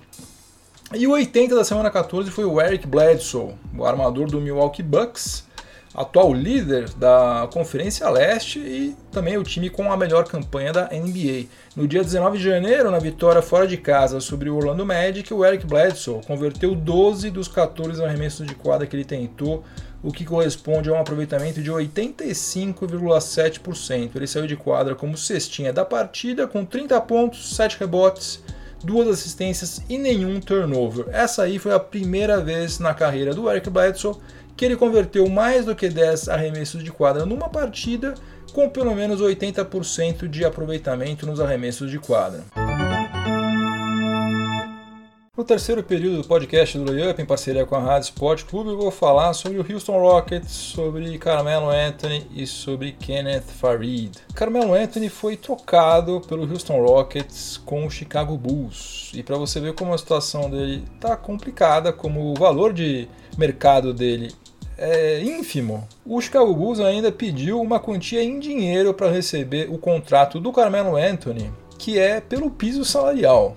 E 0.93 1.07
o 1.07 1.13
80 1.13 1.55
da 1.55 1.65
semana 1.65 1.91
14 1.91 2.31
foi 2.31 2.45
o 2.45 2.61
Eric 2.61 2.87
Bledsoe, 2.87 3.55
o 3.77 3.85
armador 3.85 4.27
do 4.27 4.41
Milwaukee 4.41 4.83
Bucks, 4.83 5.49
atual 5.95 6.33
líder 6.33 6.89
da 6.91 7.49
Conferência 7.53 8.09
Leste 8.09 8.59
e 8.59 8.97
também 9.11 9.37
o 9.37 9.43
time 9.43 9.69
com 9.69 9.93
a 9.93 9.97
melhor 9.97 10.25
campanha 10.25 10.73
da 10.73 10.89
NBA. 10.89 11.47
No 11.77 11.87
dia 11.87 12.03
19 12.03 12.39
de 12.39 12.45
janeiro, 12.45 12.91
na 12.91 12.99
vitória 12.99 13.43
fora 13.43 13.67
de 13.67 13.77
casa 13.77 14.21
sobre 14.21 14.49
o 14.49 14.57
Orlando 14.57 14.87
Magic, 14.87 15.33
o 15.33 15.45
Eric 15.45 15.67
Bledsoe 15.67 16.25
converteu 16.27 16.75
12 16.75 17.31
dos 17.31 17.49
14 17.49 18.03
arremessos 18.05 18.47
de 18.47 18.55
quadra 18.55 18.87
que 18.87 18.95
ele 18.95 19.05
tentou 19.05 19.65
o 20.03 20.13
que 20.13 20.25
corresponde 20.25 20.89
a 20.89 20.93
um 20.93 21.01
aproveitamento 21.01 21.63
de 21.63 21.71
85,7%. 21.71 24.11
Ele 24.15 24.27
saiu 24.27 24.47
de 24.47 24.57
quadra 24.57 24.95
como 24.95 25.17
cestinha 25.17 25.73
da 25.73 25.85
partida 25.85 26.47
com 26.47 26.65
30 26.65 27.01
pontos, 27.03 27.55
7 27.55 27.79
rebotes, 27.79 28.43
duas 28.83 29.07
assistências 29.09 29.83
e 29.89 29.99
nenhum 29.99 30.41
turnover. 30.41 31.07
Essa 31.11 31.43
aí 31.43 31.59
foi 31.59 31.75
a 31.75 31.81
primeira 31.81 32.41
vez 32.41 32.79
na 32.79 32.95
carreira 32.95 33.35
do 33.35 33.51
Eric 33.51 33.69
Bledsoe 33.69 34.17
que 34.61 34.67
ele 34.67 34.77
converteu 34.77 35.27
mais 35.27 35.65
do 35.65 35.75
que 35.75 35.89
10 35.89 36.29
arremessos 36.29 36.85
de 36.85 36.93
quadra 36.93 37.25
numa 37.25 37.49
partida, 37.49 38.13
com 38.53 38.69
pelo 38.69 38.95
menos 38.95 39.19
80% 39.19 40.29
de 40.29 40.45
aproveitamento 40.45 41.25
nos 41.25 41.41
arremessos 41.41 41.91
de 41.91 41.99
quadra. 41.99 42.45
No 45.41 45.45
terceiro 45.45 45.83
período 45.83 46.21
do 46.21 46.29
podcast 46.29 46.77
do 46.77 46.93
Layup, 46.93 47.23
em 47.23 47.25
parceria 47.25 47.65
com 47.65 47.75
a 47.75 47.81
Rádio 47.81 48.09
Sport 48.09 48.45
Clube, 48.45 48.69
eu 48.69 48.77
vou 48.77 48.91
falar 48.91 49.33
sobre 49.33 49.59
o 49.59 49.65
Houston 49.67 49.99
Rockets, 49.99 50.51
sobre 50.51 51.17
Carmelo 51.17 51.71
Anthony 51.71 52.27
e 52.31 52.47
sobre 52.47 52.93
Kenneth 52.93 53.45
Farid. 53.59 54.19
Carmelo 54.35 54.75
Anthony 54.75 55.09
foi 55.09 55.39
trocado 55.39 56.21
pelo 56.29 56.43
Houston 56.43 56.85
Rockets 56.85 57.57
com 57.57 57.87
o 57.87 57.91
Chicago 57.91 58.37
Bulls. 58.37 59.13
E 59.15 59.23
para 59.23 59.39
você 59.39 59.59
ver 59.61 59.73
como 59.73 59.95
a 59.95 59.99
situação 59.99 60.51
dele 60.51 60.85
está 60.95 61.17
complicada, 61.17 61.91
como 61.91 62.33
o 62.33 62.35
valor 62.35 62.75
de 62.75 63.09
mercado 63.39 63.95
dele 63.95 64.35
é 64.77 65.23
ínfimo. 65.23 65.89
O 66.05 66.21
Chicago 66.21 66.53
Bulls 66.53 66.81
ainda 66.81 67.11
pediu 67.11 67.63
uma 67.63 67.81
quantia 67.81 68.23
em 68.23 68.39
dinheiro 68.39 68.93
para 68.93 69.11
receber 69.11 69.71
o 69.71 69.79
contrato 69.79 70.39
do 70.39 70.53
Carmelo 70.53 70.97
Anthony, 70.97 71.51
que 71.79 71.99
é 71.99 72.21
pelo 72.21 72.51
piso 72.51 72.85
salarial. 72.85 73.57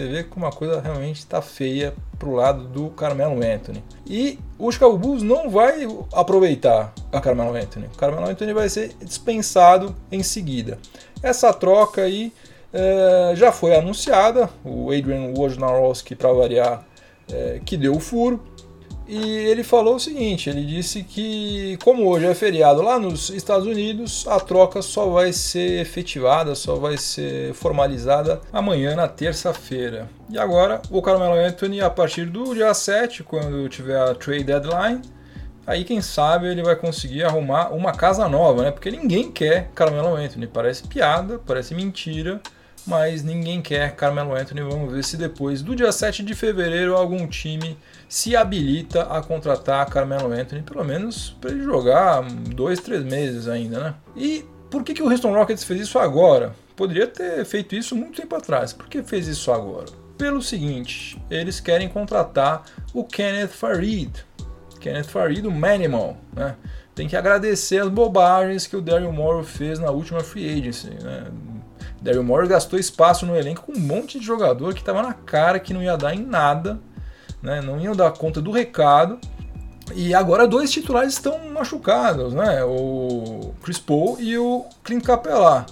Você 0.00 0.06
vê 0.06 0.24
que 0.24 0.34
uma 0.34 0.50
coisa 0.50 0.80
realmente 0.80 1.18
está 1.18 1.42
feia 1.42 1.92
pro 2.18 2.32
lado 2.32 2.64
do 2.64 2.88
Carmelo 2.88 3.34
Anthony. 3.44 3.84
E 4.06 4.38
o 4.58 4.72
Chicago 4.72 4.96
Bulls 4.96 5.22
não 5.22 5.50
vai 5.50 5.86
aproveitar 6.10 6.94
a 7.12 7.20
Carmelo 7.20 7.54
Anthony. 7.54 7.84
O 7.92 7.98
Carmelo 7.98 8.26
Anthony 8.26 8.54
vai 8.54 8.70
ser 8.70 8.94
dispensado 9.04 9.94
em 10.10 10.22
seguida. 10.22 10.78
Essa 11.22 11.52
troca 11.52 12.00
aí 12.00 12.32
é, 12.72 13.34
já 13.36 13.52
foi 13.52 13.76
anunciada. 13.76 14.48
O 14.64 14.90
Adrian 14.90 15.34
Wojnarowski, 15.36 16.14
para 16.14 16.32
variar, 16.32 16.82
é, 17.30 17.60
que 17.62 17.76
deu 17.76 17.94
o 17.94 18.00
furo. 18.00 18.42
E 19.12 19.38
ele 19.48 19.64
falou 19.64 19.96
o 19.96 19.98
seguinte: 19.98 20.48
ele 20.48 20.64
disse 20.64 21.02
que, 21.02 21.76
como 21.82 22.06
hoje 22.06 22.26
é 22.26 22.34
feriado 22.34 22.80
lá 22.80 22.96
nos 22.96 23.28
Estados 23.28 23.66
Unidos, 23.66 24.24
a 24.28 24.38
troca 24.38 24.80
só 24.82 25.08
vai 25.08 25.32
ser 25.32 25.80
efetivada, 25.80 26.54
só 26.54 26.76
vai 26.76 26.96
ser 26.96 27.52
formalizada 27.54 28.40
amanhã, 28.52 28.94
na 28.94 29.08
terça-feira. 29.08 30.08
E 30.30 30.38
agora, 30.38 30.80
o 30.92 31.02
Carmelo 31.02 31.34
Anthony, 31.34 31.80
a 31.80 31.90
partir 31.90 32.26
do 32.26 32.54
dia 32.54 32.72
7, 32.72 33.24
quando 33.24 33.68
tiver 33.68 34.00
a 34.00 34.14
trade 34.14 34.44
deadline, 34.44 35.02
aí 35.66 35.82
quem 35.82 36.00
sabe 36.00 36.46
ele 36.46 36.62
vai 36.62 36.76
conseguir 36.76 37.24
arrumar 37.24 37.70
uma 37.74 37.90
casa 37.90 38.28
nova, 38.28 38.62
né? 38.62 38.70
Porque 38.70 38.92
ninguém 38.92 39.28
quer 39.32 39.70
Carmelo 39.74 40.14
Anthony. 40.14 40.46
Parece 40.46 40.86
piada, 40.86 41.40
parece 41.44 41.74
mentira 41.74 42.40
mas 42.86 43.22
ninguém 43.22 43.60
quer 43.60 43.94
Carmelo 43.94 44.34
Anthony. 44.34 44.62
Vamos 44.62 44.92
ver 44.92 45.04
se 45.04 45.16
depois 45.16 45.62
do 45.62 45.76
dia 45.76 45.92
7 45.92 46.22
de 46.22 46.34
fevereiro 46.34 46.96
algum 46.96 47.26
time 47.26 47.76
se 48.10 48.34
habilita 48.34 49.02
a 49.04 49.22
contratar 49.22 49.88
Carmelo 49.88 50.32
Anthony, 50.32 50.62
pelo 50.62 50.84
menos 50.84 51.30
para 51.40 51.52
ele 51.52 51.62
jogar 51.62 52.20
dois, 52.24 52.80
três 52.80 53.04
meses 53.04 53.46
ainda, 53.46 53.78
né? 53.78 53.94
E 54.16 54.44
por 54.68 54.82
que, 54.82 54.92
que 54.92 55.02
o 55.02 55.08
Houston 55.08 55.32
Rockets 55.32 55.62
fez 55.62 55.82
isso 55.82 55.96
agora? 55.96 56.52
Poderia 56.74 57.06
ter 57.06 57.44
feito 57.44 57.76
isso 57.76 57.94
muito 57.94 58.20
tempo 58.20 58.34
atrás. 58.34 58.72
Por 58.72 58.88
que 58.88 59.00
fez 59.04 59.28
isso 59.28 59.52
agora? 59.52 59.86
Pelo 60.18 60.42
seguinte, 60.42 61.22
eles 61.30 61.60
querem 61.60 61.88
contratar 61.88 62.64
o 62.92 63.04
Kenneth 63.04 63.50
Farid. 63.50 64.10
Kenneth 64.80 65.04
Farid, 65.04 65.46
o 65.46 65.50
Manimal, 65.52 66.16
né? 66.34 66.56
Tem 66.96 67.06
que 67.06 67.16
agradecer 67.16 67.78
as 67.78 67.88
bobagens 67.88 68.66
que 68.66 68.74
o 68.74 68.82
Daryl 68.82 69.12
Morrow 69.12 69.44
fez 69.44 69.78
na 69.78 69.92
última 69.92 70.20
free 70.20 70.50
agency, 70.58 70.90
né? 71.00 71.26
Daryl 72.02 72.24
Morey 72.24 72.48
gastou 72.48 72.78
espaço 72.78 73.26
no 73.26 73.36
elenco 73.36 73.62
com 73.62 73.72
um 73.72 73.80
monte 73.80 74.18
de 74.18 74.24
jogador 74.24 74.72
que 74.72 74.80
estava 74.80 75.02
na 75.02 75.12
cara 75.12 75.60
que 75.60 75.74
não 75.74 75.82
ia 75.82 75.96
dar 75.96 76.14
em 76.14 76.24
nada, 76.24 76.80
né? 77.42 77.60
não 77.60 77.80
iam 77.80 77.94
dar 77.94 78.10
conta 78.12 78.40
do 78.40 78.50
recado. 78.50 79.18
E 79.94 80.14
agora 80.14 80.46
dois 80.46 80.70
titulares 80.70 81.14
estão 81.14 81.38
machucados, 81.50 82.32
né? 82.32 82.62
o 82.64 83.52
Chris 83.62 83.78
Paul 83.78 84.18
e 84.20 84.38
o 84.38 84.64
Clint 84.84 85.04
Capela. 85.04 85.66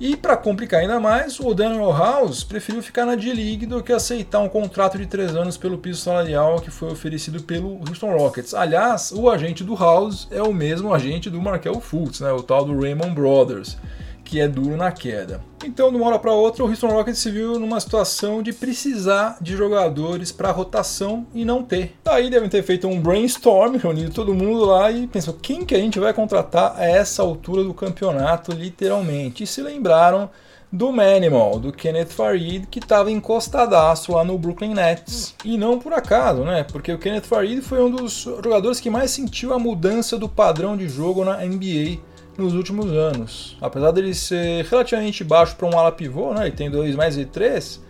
E 0.00 0.16
para 0.16 0.34
complicar 0.34 0.80
ainda 0.80 0.98
mais, 0.98 1.38
o 1.38 1.52
Daniel 1.52 1.92
House 1.92 2.42
preferiu 2.42 2.82
ficar 2.82 3.04
na 3.04 3.14
D-League 3.14 3.66
do 3.66 3.82
que 3.82 3.92
aceitar 3.92 4.38
um 4.40 4.48
contrato 4.48 4.96
de 4.96 5.04
três 5.04 5.36
anos 5.36 5.58
pelo 5.58 5.76
piso 5.76 6.00
salarial 6.00 6.58
que 6.58 6.70
foi 6.70 6.90
oferecido 6.90 7.42
pelo 7.42 7.78
Houston 7.86 8.16
Rockets. 8.16 8.54
Aliás, 8.54 9.12
o 9.12 9.28
agente 9.28 9.62
do 9.62 9.74
House 9.74 10.26
é 10.30 10.42
o 10.42 10.54
mesmo 10.54 10.94
agente 10.94 11.28
do 11.28 11.40
Markel 11.40 11.78
Fultz, 11.80 12.20
né? 12.20 12.32
o 12.32 12.42
tal 12.42 12.64
do 12.64 12.80
Raymond 12.80 13.14
Brothers 13.14 13.76
que 14.30 14.40
é 14.40 14.46
duro 14.46 14.76
na 14.76 14.92
queda. 14.92 15.42
Então, 15.64 15.90
de 15.90 15.96
uma 15.96 16.06
hora 16.06 16.18
para 16.20 16.32
outra, 16.32 16.64
o 16.64 16.68
Houston 16.68 16.86
Rockets 16.86 17.18
se 17.18 17.32
viu 17.32 17.58
numa 17.58 17.80
situação 17.80 18.40
de 18.44 18.52
precisar 18.52 19.36
de 19.40 19.56
jogadores 19.56 20.30
para 20.30 20.52
rotação 20.52 21.26
e 21.34 21.44
não 21.44 21.64
ter. 21.64 21.96
Daí 22.04 22.30
devem 22.30 22.48
ter 22.48 22.62
feito 22.62 22.86
um 22.86 23.00
brainstorm, 23.00 23.76
reunido 23.76 24.12
todo 24.12 24.32
mundo 24.32 24.64
lá 24.64 24.88
e 24.88 25.08
pensou 25.08 25.34
quem 25.34 25.66
que 25.66 25.74
a 25.74 25.78
gente 25.78 25.98
vai 25.98 26.14
contratar 26.14 26.76
a 26.76 26.84
essa 26.86 27.22
altura 27.22 27.64
do 27.64 27.74
campeonato, 27.74 28.52
literalmente. 28.52 29.42
E 29.42 29.46
se 29.48 29.60
lembraram 29.60 30.30
do 30.72 30.92
Manimal, 30.92 31.58
do 31.58 31.72
Kenneth 31.72 32.10
Farid, 32.10 32.68
que 32.68 32.78
estava 32.78 33.10
encostadaço 33.10 34.12
lá 34.12 34.22
no 34.22 34.38
Brooklyn 34.38 34.74
Nets. 34.74 35.34
E 35.44 35.58
não 35.58 35.80
por 35.80 35.92
acaso, 35.92 36.44
né? 36.44 36.64
Porque 36.70 36.92
o 36.92 36.98
Kenneth 36.98 37.24
Farid 37.24 37.60
foi 37.62 37.82
um 37.82 37.90
dos 37.90 38.12
jogadores 38.12 38.78
que 38.78 38.88
mais 38.88 39.10
sentiu 39.10 39.52
a 39.52 39.58
mudança 39.58 40.16
do 40.16 40.28
padrão 40.28 40.76
de 40.76 40.88
jogo 40.88 41.24
na 41.24 41.44
NBA 41.44 41.98
nos 42.36 42.54
últimos 42.54 42.90
anos. 42.92 43.56
Apesar 43.60 43.90
dele 43.90 44.14
ser 44.14 44.64
relativamente 44.64 45.22
baixo 45.24 45.56
para 45.56 45.66
um 45.66 45.78
ala 45.78 45.92
pivô, 45.92 46.32
né, 46.32 46.46
ele 46.46 46.56
tem 46.56 46.70
2 46.70 46.94
mais 46.94 47.16
e 47.16 47.24
3, 47.24 47.80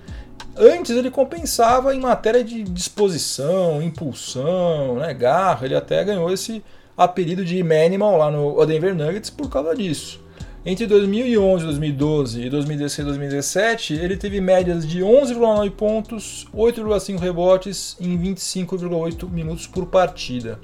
antes 0.56 0.96
ele 0.96 1.10
compensava 1.10 1.94
em 1.94 2.00
matéria 2.00 2.42
de 2.42 2.62
disposição, 2.62 3.82
impulsão, 3.82 4.96
né, 4.96 5.14
garra, 5.14 5.66
ele 5.66 5.74
até 5.74 6.04
ganhou 6.04 6.32
esse 6.32 6.62
apelido 6.96 7.44
de 7.44 7.62
Manimal 7.62 8.16
lá 8.16 8.30
no 8.30 8.64
Denver 8.66 8.94
Nuggets 8.94 9.30
por 9.30 9.48
causa 9.48 9.74
disso. 9.74 10.20
Entre 10.64 10.86
2011, 10.86 11.64
2012 11.64 12.42
e 12.42 12.50
2016 12.50 13.06
2017, 13.06 13.94
ele 13.94 14.14
teve 14.14 14.42
médias 14.42 14.86
de 14.86 15.00
11,9 15.00 15.70
pontos, 15.70 16.46
8,5 16.54 17.18
rebotes 17.18 17.96
em 17.98 18.18
25,8 18.18 19.26
minutos 19.30 19.66
por 19.66 19.86
partida 19.86 20.60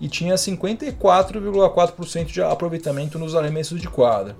e 0.00 0.08
tinha 0.08 0.34
54,4% 0.34 2.26
de 2.26 2.42
aproveitamento 2.42 3.18
nos 3.18 3.34
arremessos 3.34 3.80
de 3.80 3.88
quadra. 3.88 4.36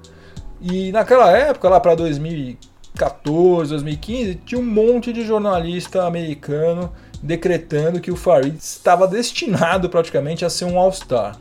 E 0.61 0.91
naquela 0.93 1.31
época, 1.31 1.69
lá 1.69 1.79
para 1.81 1.95
2014, 1.95 3.71
2015, 3.71 4.35
tinha 4.45 4.61
um 4.61 4.65
monte 4.65 5.13
de 5.13 5.25
jornalista 5.25 6.05
americano 6.05 6.93
decretando 7.23 8.01
que 8.01 8.11
o 8.11 8.17
Farid 8.17 8.57
estava 8.57 9.07
destinado 9.07 9.89
praticamente 9.89 10.45
a 10.45 10.51
ser 10.51 10.65
um 10.65 10.79
All-Star. 10.79 11.37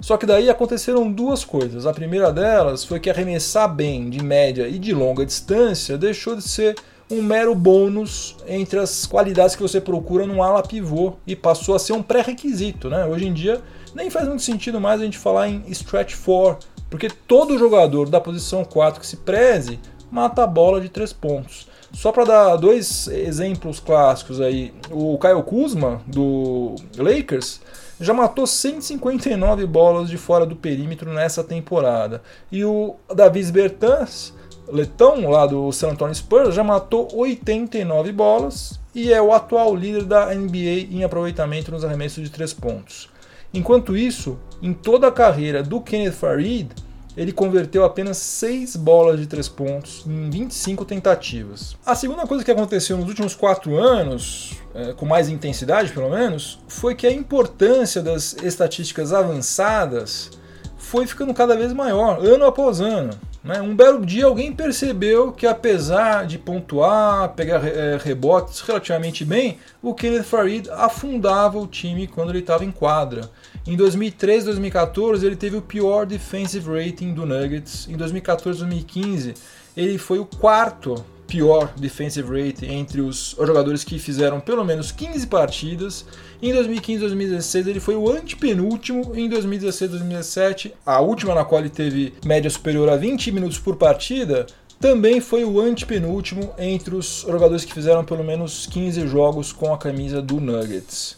Só 0.00 0.16
que 0.16 0.24
daí 0.24 0.48
aconteceram 0.48 1.10
duas 1.10 1.44
coisas. 1.44 1.86
A 1.86 1.92
primeira 1.92 2.32
delas 2.32 2.84
foi 2.84 2.98
que 2.98 3.10
arremessar 3.10 3.72
bem 3.72 4.08
de 4.08 4.22
média 4.22 4.66
e 4.66 4.78
de 4.78 4.94
longa 4.94 5.26
distância 5.26 5.98
deixou 5.98 6.34
de 6.34 6.42
ser 6.42 6.74
um 7.10 7.22
mero 7.22 7.54
bônus 7.54 8.36
entre 8.46 8.78
as 8.78 9.04
qualidades 9.04 9.56
que 9.56 9.62
você 9.62 9.80
procura 9.80 10.26
num 10.26 10.42
ala 10.42 10.62
pivô 10.62 11.14
e 11.26 11.34
passou 11.34 11.74
a 11.74 11.78
ser 11.78 11.92
um 11.92 12.02
pré-requisito. 12.02 12.88
Né? 12.88 13.04
Hoje 13.04 13.26
em 13.26 13.32
dia 13.32 13.60
nem 13.94 14.08
faz 14.08 14.28
muito 14.28 14.42
sentido 14.42 14.80
mais 14.80 15.00
a 15.00 15.04
gente 15.04 15.18
falar 15.18 15.48
em 15.48 15.64
stretch 15.68 16.14
4, 16.24 16.68
porque 16.88 17.10
todo 17.10 17.58
jogador 17.58 18.08
da 18.08 18.20
posição 18.20 18.64
4 18.64 19.00
que 19.00 19.06
se 19.06 19.16
preze 19.16 19.80
mata 20.10 20.44
a 20.44 20.46
bola 20.46 20.80
de 20.80 20.88
3 20.88 21.12
pontos. 21.12 21.68
Só 21.92 22.12
para 22.12 22.24
dar 22.24 22.56
dois 22.56 23.08
exemplos 23.08 23.80
clássicos 23.80 24.40
aí, 24.40 24.72
o 24.90 25.18
Kyle 25.18 25.42
Kuzma 25.42 26.00
do 26.06 26.76
Lakers 26.96 27.60
já 28.00 28.14
matou 28.14 28.46
159 28.46 29.66
bolas 29.66 30.08
de 30.08 30.16
fora 30.16 30.46
do 30.46 30.54
perímetro 30.54 31.12
nessa 31.12 31.42
temporada. 31.42 32.22
E 32.50 32.64
o 32.64 32.94
Davis 33.14 33.50
Bertans 33.50 34.32
letão 34.72 35.28
lá 35.28 35.46
do 35.46 35.70
San 35.72 35.90
Antonio 35.90 36.14
Spurs 36.14 36.54
já 36.54 36.64
matou 36.64 37.08
89 37.14 38.12
bolas 38.12 38.78
e 38.94 39.12
é 39.12 39.20
o 39.20 39.32
atual 39.32 39.74
líder 39.74 40.04
da 40.04 40.34
NBA 40.34 40.88
em 40.90 41.04
aproveitamento 41.04 41.70
nos 41.70 41.84
arremessos 41.84 42.24
de 42.24 42.30
três 42.30 42.52
pontos. 42.52 43.08
Enquanto 43.52 43.96
isso, 43.96 44.38
em 44.62 44.72
toda 44.72 45.08
a 45.08 45.12
carreira 45.12 45.62
do 45.62 45.80
Kenneth 45.80 46.12
Farid, 46.12 46.70
ele 47.16 47.32
converteu 47.32 47.84
apenas 47.84 48.18
6 48.18 48.76
bolas 48.76 49.18
de 49.18 49.26
3 49.26 49.48
pontos 49.48 50.04
em 50.06 50.30
25 50.30 50.84
tentativas. 50.84 51.76
A 51.84 51.94
segunda 51.94 52.26
coisa 52.26 52.44
que 52.44 52.50
aconteceu 52.50 52.96
nos 52.96 53.08
últimos 53.08 53.34
4 53.34 53.76
anos, 53.76 54.54
é, 54.74 54.92
com 54.92 55.04
mais 55.04 55.28
intensidade 55.28 55.92
pelo 55.92 56.10
menos, 56.10 56.60
foi 56.68 56.94
que 56.94 57.06
a 57.06 57.12
importância 57.12 58.00
das 58.00 58.34
estatísticas 58.42 59.12
avançadas 59.12 60.30
foi 60.78 61.06
ficando 61.06 61.34
cada 61.34 61.56
vez 61.56 61.72
maior, 61.72 62.24
ano 62.24 62.46
após 62.46 62.80
ano. 62.80 63.10
Né? 63.42 63.60
Um 63.60 63.74
belo 63.74 64.04
dia 64.04 64.26
alguém 64.26 64.52
percebeu 64.52 65.32
que 65.32 65.46
apesar 65.46 66.26
de 66.26 66.38
pontuar, 66.38 67.30
pegar 67.30 67.66
é, 67.66 67.96
rebotes 67.96 68.60
relativamente 68.60 69.24
bem, 69.24 69.58
o 69.82 69.94
Kenneth 69.94 70.24
Farid 70.24 70.68
afundava 70.70 71.58
o 71.58 71.66
time 71.66 72.06
quando 72.06 72.30
ele 72.30 72.40
estava 72.40 72.64
em 72.64 72.70
quadra. 72.70 73.30
Em 73.66 73.76
2013 73.76 74.44
2014 74.46 75.24
ele 75.24 75.36
teve 75.36 75.56
o 75.56 75.62
pior 75.62 76.04
defensive 76.04 76.68
rating 76.70 77.14
do 77.14 77.24
Nuggets. 77.24 77.88
Em 77.88 77.96
2014 77.96 78.58
2015 78.58 79.34
ele 79.76 79.96
foi 79.96 80.18
o 80.18 80.26
quarto 80.26 81.04
pior 81.30 81.72
defensive 81.76 82.28
rate 82.28 82.66
entre 82.66 83.00
os 83.00 83.36
jogadores 83.38 83.84
que 83.84 84.00
fizeram 84.00 84.40
pelo 84.40 84.64
menos 84.64 84.90
15 84.90 85.28
partidas. 85.28 86.04
Em 86.42 86.52
2015 86.52 86.96
e 86.96 87.00
2016 87.00 87.66
ele 87.68 87.78
foi 87.78 87.94
o 87.94 88.10
antepenúltimo. 88.10 89.12
Em 89.14 89.28
2016 89.28 89.90
e 89.90 89.92
2017, 89.92 90.74
a 90.84 91.00
última 91.00 91.32
na 91.32 91.44
qual 91.44 91.60
ele 91.60 91.70
teve 91.70 92.12
média 92.24 92.50
superior 92.50 92.88
a 92.88 92.96
20 92.96 93.30
minutos 93.30 93.58
por 93.58 93.76
partida, 93.76 94.44
também 94.80 95.20
foi 95.20 95.44
o 95.44 95.60
antepenúltimo 95.60 96.52
entre 96.58 96.96
os 96.96 97.24
jogadores 97.28 97.64
que 97.64 97.72
fizeram 97.72 98.04
pelo 98.04 98.24
menos 98.24 98.66
15 98.66 99.06
jogos 99.06 99.52
com 99.52 99.72
a 99.72 99.78
camisa 99.78 100.20
do 100.20 100.40
Nuggets. 100.40 101.16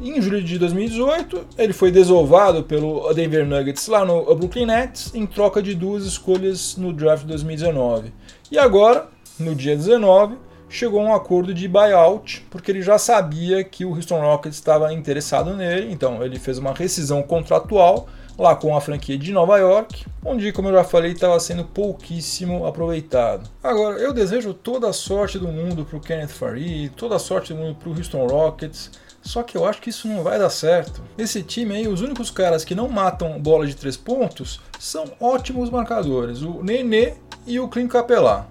Em 0.00 0.20
julho 0.20 0.42
de 0.42 0.58
2018, 0.58 1.46
ele 1.56 1.72
foi 1.72 1.92
desovado 1.92 2.64
pelo 2.64 3.12
Denver 3.12 3.46
Nuggets 3.46 3.86
lá 3.86 4.04
no 4.04 4.34
Brooklyn 4.34 4.66
Nets 4.66 5.14
em 5.14 5.26
troca 5.26 5.62
de 5.62 5.74
duas 5.74 6.04
escolhas 6.04 6.76
no 6.76 6.92
draft 6.92 7.22
de 7.22 7.28
2019. 7.28 8.12
E 8.50 8.58
agora, 8.58 9.08
no 9.42 9.54
dia 9.54 9.76
19, 9.76 10.36
chegou 10.68 11.00
a 11.00 11.04
um 11.04 11.14
acordo 11.14 11.52
de 11.52 11.68
buyout, 11.68 12.46
porque 12.50 12.70
ele 12.70 12.80
já 12.80 12.98
sabia 12.98 13.62
que 13.62 13.84
o 13.84 13.94
Houston 13.94 14.20
Rockets 14.20 14.56
estava 14.56 14.92
interessado 14.92 15.54
nele, 15.54 15.92
então 15.92 16.22
ele 16.22 16.38
fez 16.38 16.56
uma 16.56 16.72
rescisão 16.72 17.22
contratual 17.22 18.08
lá 18.38 18.56
com 18.56 18.74
a 18.74 18.80
franquia 18.80 19.18
de 19.18 19.32
Nova 19.32 19.58
York, 19.58 20.06
onde, 20.24 20.50
como 20.52 20.68
eu 20.68 20.72
já 20.72 20.84
falei, 20.84 21.12
estava 21.12 21.38
sendo 21.38 21.64
pouquíssimo 21.64 22.66
aproveitado. 22.66 23.48
Agora, 23.62 23.98
eu 23.98 24.12
desejo 24.12 24.54
toda 24.54 24.88
a 24.88 24.92
sorte 24.92 25.38
do 25.38 25.48
mundo 25.48 25.84
para 25.84 25.98
o 25.98 26.00
Kenneth 26.00 26.28
Farid, 26.28 26.90
toda 26.96 27.16
a 27.16 27.18
sorte 27.18 27.52
do 27.52 27.58
mundo 27.58 27.76
para 27.76 27.90
o 27.90 27.96
Houston 27.96 28.26
Rockets, 28.26 28.90
só 29.22 29.42
que 29.42 29.56
eu 29.56 29.64
acho 29.64 29.80
que 29.80 29.90
isso 29.90 30.08
não 30.08 30.22
vai 30.22 30.38
dar 30.38 30.50
certo. 30.50 31.02
Esse 31.16 31.42
time 31.42 31.76
aí, 31.76 31.86
os 31.86 32.00
únicos 32.00 32.30
caras 32.30 32.64
que 32.64 32.74
não 32.74 32.88
matam 32.88 33.40
bola 33.40 33.66
de 33.66 33.76
três 33.76 33.96
pontos 33.96 34.60
são 34.78 35.04
ótimos 35.20 35.70
marcadores, 35.70 36.42
o 36.42 36.62
Nenê 36.62 37.14
e 37.46 37.60
o 37.60 37.68
Clint 37.68 37.90
Capelá. 37.90 38.48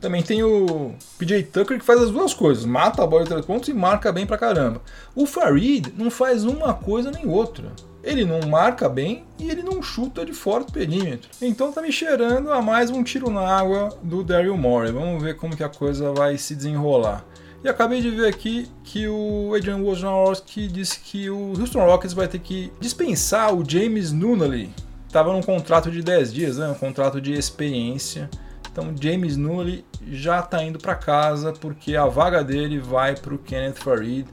Também 0.00 0.22
tem 0.22 0.42
o 0.42 0.94
PJ 1.18 1.42
Tucker 1.44 1.78
que 1.78 1.84
faz 1.84 2.00
as 2.00 2.10
duas 2.10 2.32
coisas, 2.32 2.64
mata 2.64 3.02
a 3.04 3.06
bola 3.06 3.24
de 3.24 3.28
três 3.28 3.44
pontos 3.44 3.68
e 3.68 3.74
marca 3.74 4.10
bem 4.10 4.24
pra 4.24 4.38
caramba. 4.38 4.80
O 5.14 5.26
Farid 5.26 5.92
não 5.94 6.10
faz 6.10 6.44
uma 6.44 6.72
coisa 6.72 7.10
nem 7.10 7.28
outra. 7.28 7.70
Ele 8.02 8.24
não 8.24 8.48
marca 8.48 8.88
bem 8.88 9.24
e 9.38 9.50
ele 9.50 9.62
não 9.62 9.82
chuta 9.82 10.24
de 10.24 10.32
fora 10.32 10.64
do 10.64 10.72
perímetro. 10.72 11.28
Então 11.42 11.70
tá 11.70 11.82
me 11.82 11.92
cheirando 11.92 12.50
a 12.50 12.62
mais 12.62 12.88
um 12.88 13.02
tiro 13.02 13.30
na 13.30 13.46
água 13.46 13.90
do 14.02 14.24
Daryl 14.24 14.56
Morey. 14.56 14.90
Vamos 14.90 15.22
ver 15.22 15.36
como 15.36 15.54
que 15.54 15.62
a 15.62 15.68
coisa 15.68 16.14
vai 16.14 16.38
se 16.38 16.54
desenrolar. 16.54 17.22
E 17.62 17.68
acabei 17.68 18.00
de 18.00 18.08
ver 18.08 18.26
aqui 18.26 18.70
que 18.82 19.06
o 19.06 19.52
Adrian 19.54 19.82
Wojnarowski 19.82 20.66
disse 20.66 20.98
que 20.98 21.28
o 21.28 21.52
Houston 21.60 21.84
Rockets 21.84 22.14
vai 22.14 22.26
ter 22.26 22.38
que 22.38 22.72
dispensar 22.80 23.54
o 23.54 23.62
James 23.68 24.12
Nunnally. 24.12 24.70
Tava 25.12 25.30
num 25.30 25.42
contrato 25.42 25.90
de 25.90 26.02
10 26.02 26.32
dias, 26.32 26.56
né? 26.56 26.68
um 26.68 26.74
contrato 26.74 27.20
de 27.20 27.34
experiência 27.34 28.30
então 28.72 28.94
James 28.98 29.36
Nunnally 29.36 29.84
já 30.06 30.40
está 30.40 30.62
indo 30.62 30.78
para 30.78 30.94
casa 30.94 31.52
porque 31.52 31.96
a 31.96 32.06
vaga 32.06 32.42
dele 32.42 32.78
vai 32.78 33.16
para 33.16 33.34
o 33.34 33.38
Kenneth 33.38 33.74
Farid. 33.74 34.26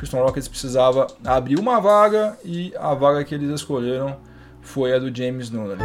Houston 0.00 0.22
Rockets 0.22 0.48
precisava 0.48 1.06
abrir 1.24 1.58
uma 1.58 1.80
vaga 1.80 2.38
e 2.44 2.72
a 2.78 2.94
vaga 2.94 3.24
que 3.24 3.34
eles 3.34 3.50
escolheram 3.50 4.16
foi 4.60 4.94
a 4.94 4.98
do 4.98 5.14
James 5.14 5.50
Nunnally. 5.50 5.82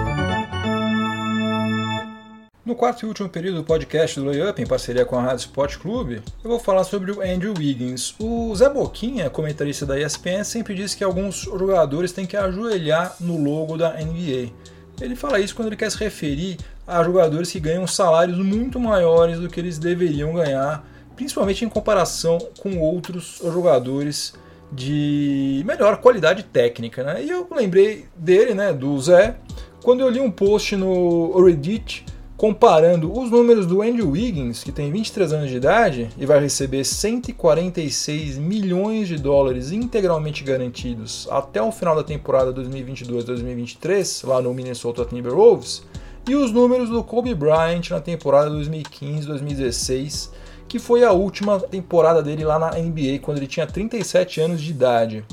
No 2.65 2.75
quarto 2.75 3.03
e 3.03 3.05
último 3.05 3.27
período 3.27 3.57
do 3.57 3.63
podcast 3.65 4.17
do 4.17 4.25
Layup, 4.25 4.61
em 4.61 4.65
parceria 4.65 5.05
com 5.05 5.17
a 5.17 5.21
Rádio 5.21 5.39
Sport 5.39 5.79
Clube, 5.79 6.21
eu 6.41 6.49
vou 6.49 6.59
falar 6.59 6.85
sobre 6.85 7.11
o 7.11 7.21
Andrew 7.21 7.53
Wiggins. 7.57 8.15
O 8.17 8.55
Zé 8.55 8.69
Boquinha, 8.69 9.29
comentarista 9.29 9.85
da 9.85 9.99
ESPN, 9.99 10.45
sempre 10.45 10.73
diz 10.73 10.95
que 10.95 11.03
alguns 11.03 11.41
jogadores 11.41 12.13
têm 12.13 12.25
que 12.25 12.37
ajoelhar 12.37 13.17
no 13.19 13.37
logo 13.37 13.75
da 13.75 13.91
NBA. 13.97 14.53
Ele 15.01 15.13
fala 15.13 15.41
isso 15.41 15.53
quando 15.53 15.67
ele 15.67 15.75
quer 15.75 15.91
se 15.91 15.97
referir 15.97 16.57
a 16.87 17.03
jogadores 17.03 17.51
que 17.51 17.59
ganham 17.59 17.87
salários 17.87 18.37
muito 18.37 18.79
maiores 18.79 19.39
do 19.39 19.49
que 19.49 19.59
eles 19.59 19.77
deveriam 19.77 20.33
ganhar, 20.33 20.85
principalmente 21.15 21.63
em 21.63 21.69
comparação 21.69 22.37
com 22.59 22.79
outros 22.79 23.41
jogadores 23.43 24.33
de 24.71 25.63
melhor 25.65 25.97
qualidade 25.97 26.43
técnica. 26.43 27.03
Né? 27.03 27.23
E 27.23 27.29
eu 27.29 27.47
lembrei 27.51 28.05
dele, 28.15 28.53
né, 28.53 28.73
do 28.73 28.99
Zé, 28.99 29.35
quando 29.81 30.01
eu 30.01 30.09
li 30.09 30.19
um 30.19 30.31
post 30.31 30.75
no 30.75 31.43
Reddit 31.43 32.05
comparando 32.43 33.17
os 33.17 33.31
números 33.31 33.65
do 33.65 33.81
Andrew 33.81 34.09
Wiggins, 34.09 34.63
que 34.63 34.71
tem 34.71 34.91
23 34.91 35.31
anos 35.31 35.49
de 35.49 35.55
idade 35.55 36.09
e 36.17 36.25
vai 36.25 36.41
receber 36.41 36.83
146 36.83 38.37
milhões 38.37 39.07
de 39.07 39.17
dólares 39.17 39.71
integralmente 39.71 40.43
garantidos 40.43 41.25
até 41.31 41.61
o 41.61 41.71
final 41.71 41.95
da 41.95 42.03
temporada 42.03 42.53
2022-2023, 42.53 44.27
lá 44.27 44.41
no 44.41 44.53
Minnesota 44.53 45.05
Timberwolves, 45.05 45.83
e 46.27 46.35
os 46.35 46.51
números 46.51 46.89
do 46.89 47.03
Kobe 47.03 47.33
Bryant 47.35 47.89
na 47.89 47.99
temporada 47.99 48.49
2015-2016, 48.51 50.29
que 50.67 50.79
foi 50.79 51.03
a 51.03 51.11
última 51.11 51.59
temporada 51.59 52.23
dele 52.23 52.45
lá 52.45 52.57
na 52.57 52.71
NBA, 52.71 53.19
quando 53.21 53.37
ele 53.37 53.47
tinha 53.47 53.67
37 53.67 54.41
anos 54.41 54.61
de 54.61 54.71
idade. 54.71 55.25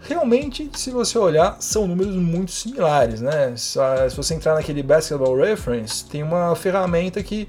Realmente, 0.00 0.70
se 0.74 0.90
você 0.90 1.18
olhar, 1.18 1.56
são 1.60 1.86
números 1.86 2.14
muito 2.14 2.52
similares, 2.52 3.20
né? 3.20 3.54
Se 3.56 4.16
você 4.16 4.34
entrar 4.34 4.54
naquele 4.54 4.82
Basketball 4.82 5.36
Reference, 5.36 6.04
tem 6.04 6.22
uma 6.22 6.54
ferramenta 6.54 7.20
que 7.22 7.48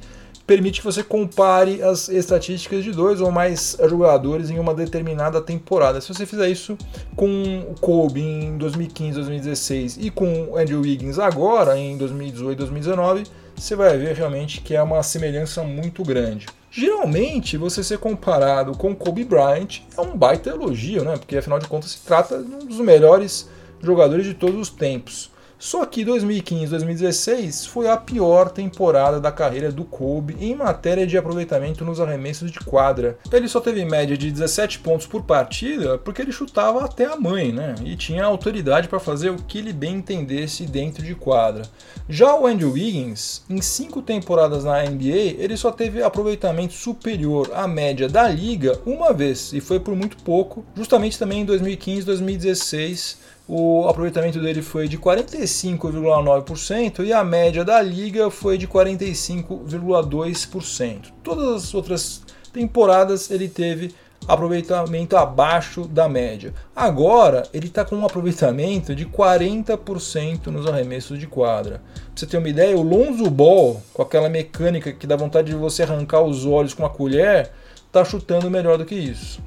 permite 0.49 0.79
que 0.79 0.85
você 0.85 1.03
compare 1.03 1.79
as 1.83 2.09
estatísticas 2.09 2.83
de 2.83 2.91
dois 2.91 3.21
ou 3.21 3.29
mais 3.29 3.77
jogadores 3.87 4.49
em 4.49 4.57
uma 4.57 4.73
determinada 4.73 5.39
temporada. 5.39 6.01
Se 6.01 6.11
você 6.11 6.25
fizer 6.25 6.49
isso 6.49 6.75
com 7.15 7.67
o 7.69 7.79
Kobe 7.79 8.19
em 8.19 8.57
2015, 8.57 9.13
2016 9.13 9.97
e 10.01 10.09
com 10.09 10.45
o 10.45 10.57
Andrew 10.57 10.81
Wiggins 10.81 11.19
agora 11.19 11.77
em 11.77 11.95
2018, 11.99 12.57
2019, 12.57 13.25
você 13.55 13.75
vai 13.75 13.95
ver 13.95 14.15
realmente 14.15 14.61
que 14.61 14.75
é 14.75 14.81
uma 14.81 15.03
semelhança 15.03 15.61
muito 15.61 16.01
grande. 16.01 16.47
Geralmente, 16.71 17.55
você 17.55 17.83
ser 17.83 17.99
comparado 17.99 18.75
com 18.75 18.95
Kobe 18.95 19.23
Bryant 19.23 19.81
é 19.95 20.01
um 20.01 20.17
baita 20.17 20.49
elogio, 20.49 21.03
né? 21.03 21.15
Porque 21.15 21.37
afinal 21.37 21.59
de 21.59 21.67
contas 21.67 21.91
se 21.91 21.99
trata 21.99 22.41
de 22.41 22.55
um 22.55 22.65
dos 22.65 22.79
melhores 22.79 23.47
jogadores 23.83 24.25
de 24.25 24.33
todos 24.33 24.59
os 24.59 24.69
tempos. 24.71 25.29
Só 25.59 25.85
que 25.85 26.05
2015-2016 26.05 27.67
foi 27.67 27.89
a 27.89 27.97
pior 27.97 28.49
temporada 28.49 29.19
da 29.19 29.29
carreira 29.29 29.69
do 29.69 29.83
Kobe 29.83 30.37
em 30.39 30.55
matéria 30.55 31.05
de 31.05 31.17
aproveitamento 31.17 31.83
nos 31.83 31.99
arremessos 31.99 32.49
de 32.49 32.61
quadra. 32.61 33.19
Ele 33.29 33.49
só 33.49 33.59
teve 33.59 33.83
média 33.83 34.17
de 34.17 34.31
17 34.31 34.79
pontos 34.79 35.05
por 35.05 35.23
partida 35.23 35.97
porque 35.97 36.21
ele 36.21 36.31
chutava 36.31 36.85
até 36.85 37.05
a 37.05 37.17
mãe, 37.17 37.51
né? 37.51 37.75
E 37.83 37.97
tinha 37.97 38.23
autoridade 38.23 38.87
para 38.87 39.01
fazer 39.01 39.31
o 39.31 39.35
que 39.35 39.57
ele 39.57 39.73
bem 39.73 39.95
entendesse 39.95 40.65
dentro 40.65 41.03
de 41.03 41.13
quadra. 41.13 41.63
Já 42.07 42.33
o 42.33 42.47
Andrew 42.47 42.71
Wiggins, 42.71 43.43
em 43.49 43.61
cinco 43.61 44.01
temporadas 44.01 44.63
na 44.63 44.81
NBA, 44.83 45.35
ele 45.37 45.57
só 45.57 45.71
teve 45.71 46.01
aproveitamento 46.01 46.73
superior 46.73 47.51
à 47.53 47.67
média 47.67 48.07
da 48.07 48.29
liga 48.29 48.79
uma 48.85 49.11
vez 49.11 49.51
e 49.51 49.59
foi 49.59 49.81
por 49.81 49.93
muito 49.93 50.15
pouco, 50.23 50.63
justamente 50.73 51.19
também 51.19 51.41
em 51.41 51.45
2015-2016 51.45 53.17
o 53.51 53.87
aproveitamento 53.87 54.39
dele 54.39 54.61
foi 54.61 54.87
de 54.87 54.99
45,9% 54.99 57.03
e 57.03 57.11
a 57.11 57.23
média 57.23 57.65
da 57.65 57.81
liga 57.81 58.29
foi 58.29 58.59
de 58.59 58.67
45,2%. 58.67 61.05
Todas 61.23 61.63
as 61.63 61.73
outras 61.73 62.21
temporadas 62.53 63.31
ele 63.31 63.49
teve 63.49 63.91
aproveitamento 64.27 65.17
abaixo 65.17 65.85
da 65.85 66.07
média. 66.07 66.53
Agora 66.75 67.41
ele 67.51 67.65
está 67.65 67.83
com 67.83 67.95
um 67.95 68.05
aproveitamento 68.05 68.93
de 68.93 69.07
40% 69.07 70.45
nos 70.47 70.67
arremessos 70.67 71.17
de 71.17 71.25
quadra. 71.25 71.81
Pra 71.95 72.03
você 72.15 72.27
ter 72.27 72.37
uma 72.37 72.49
ideia, 72.49 72.77
o 72.77 72.83
Lonzo 72.83 73.31
Ball, 73.31 73.81
com 73.91 74.03
aquela 74.03 74.29
mecânica 74.29 74.93
que 74.93 75.07
dá 75.07 75.15
vontade 75.15 75.49
de 75.49 75.55
você 75.55 75.81
arrancar 75.81 76.21
os 76.21 76.45
olhos 76.45 76.75
com 76.75 76.83
uma 76.83 76.89
colher, 76.89 77.49
está 77.87 78.05
chutando 78.05 78.51
melhor 78.51 78.77
do 78.77 78.85
que 78.85 78.93
isso. 78.93 79.41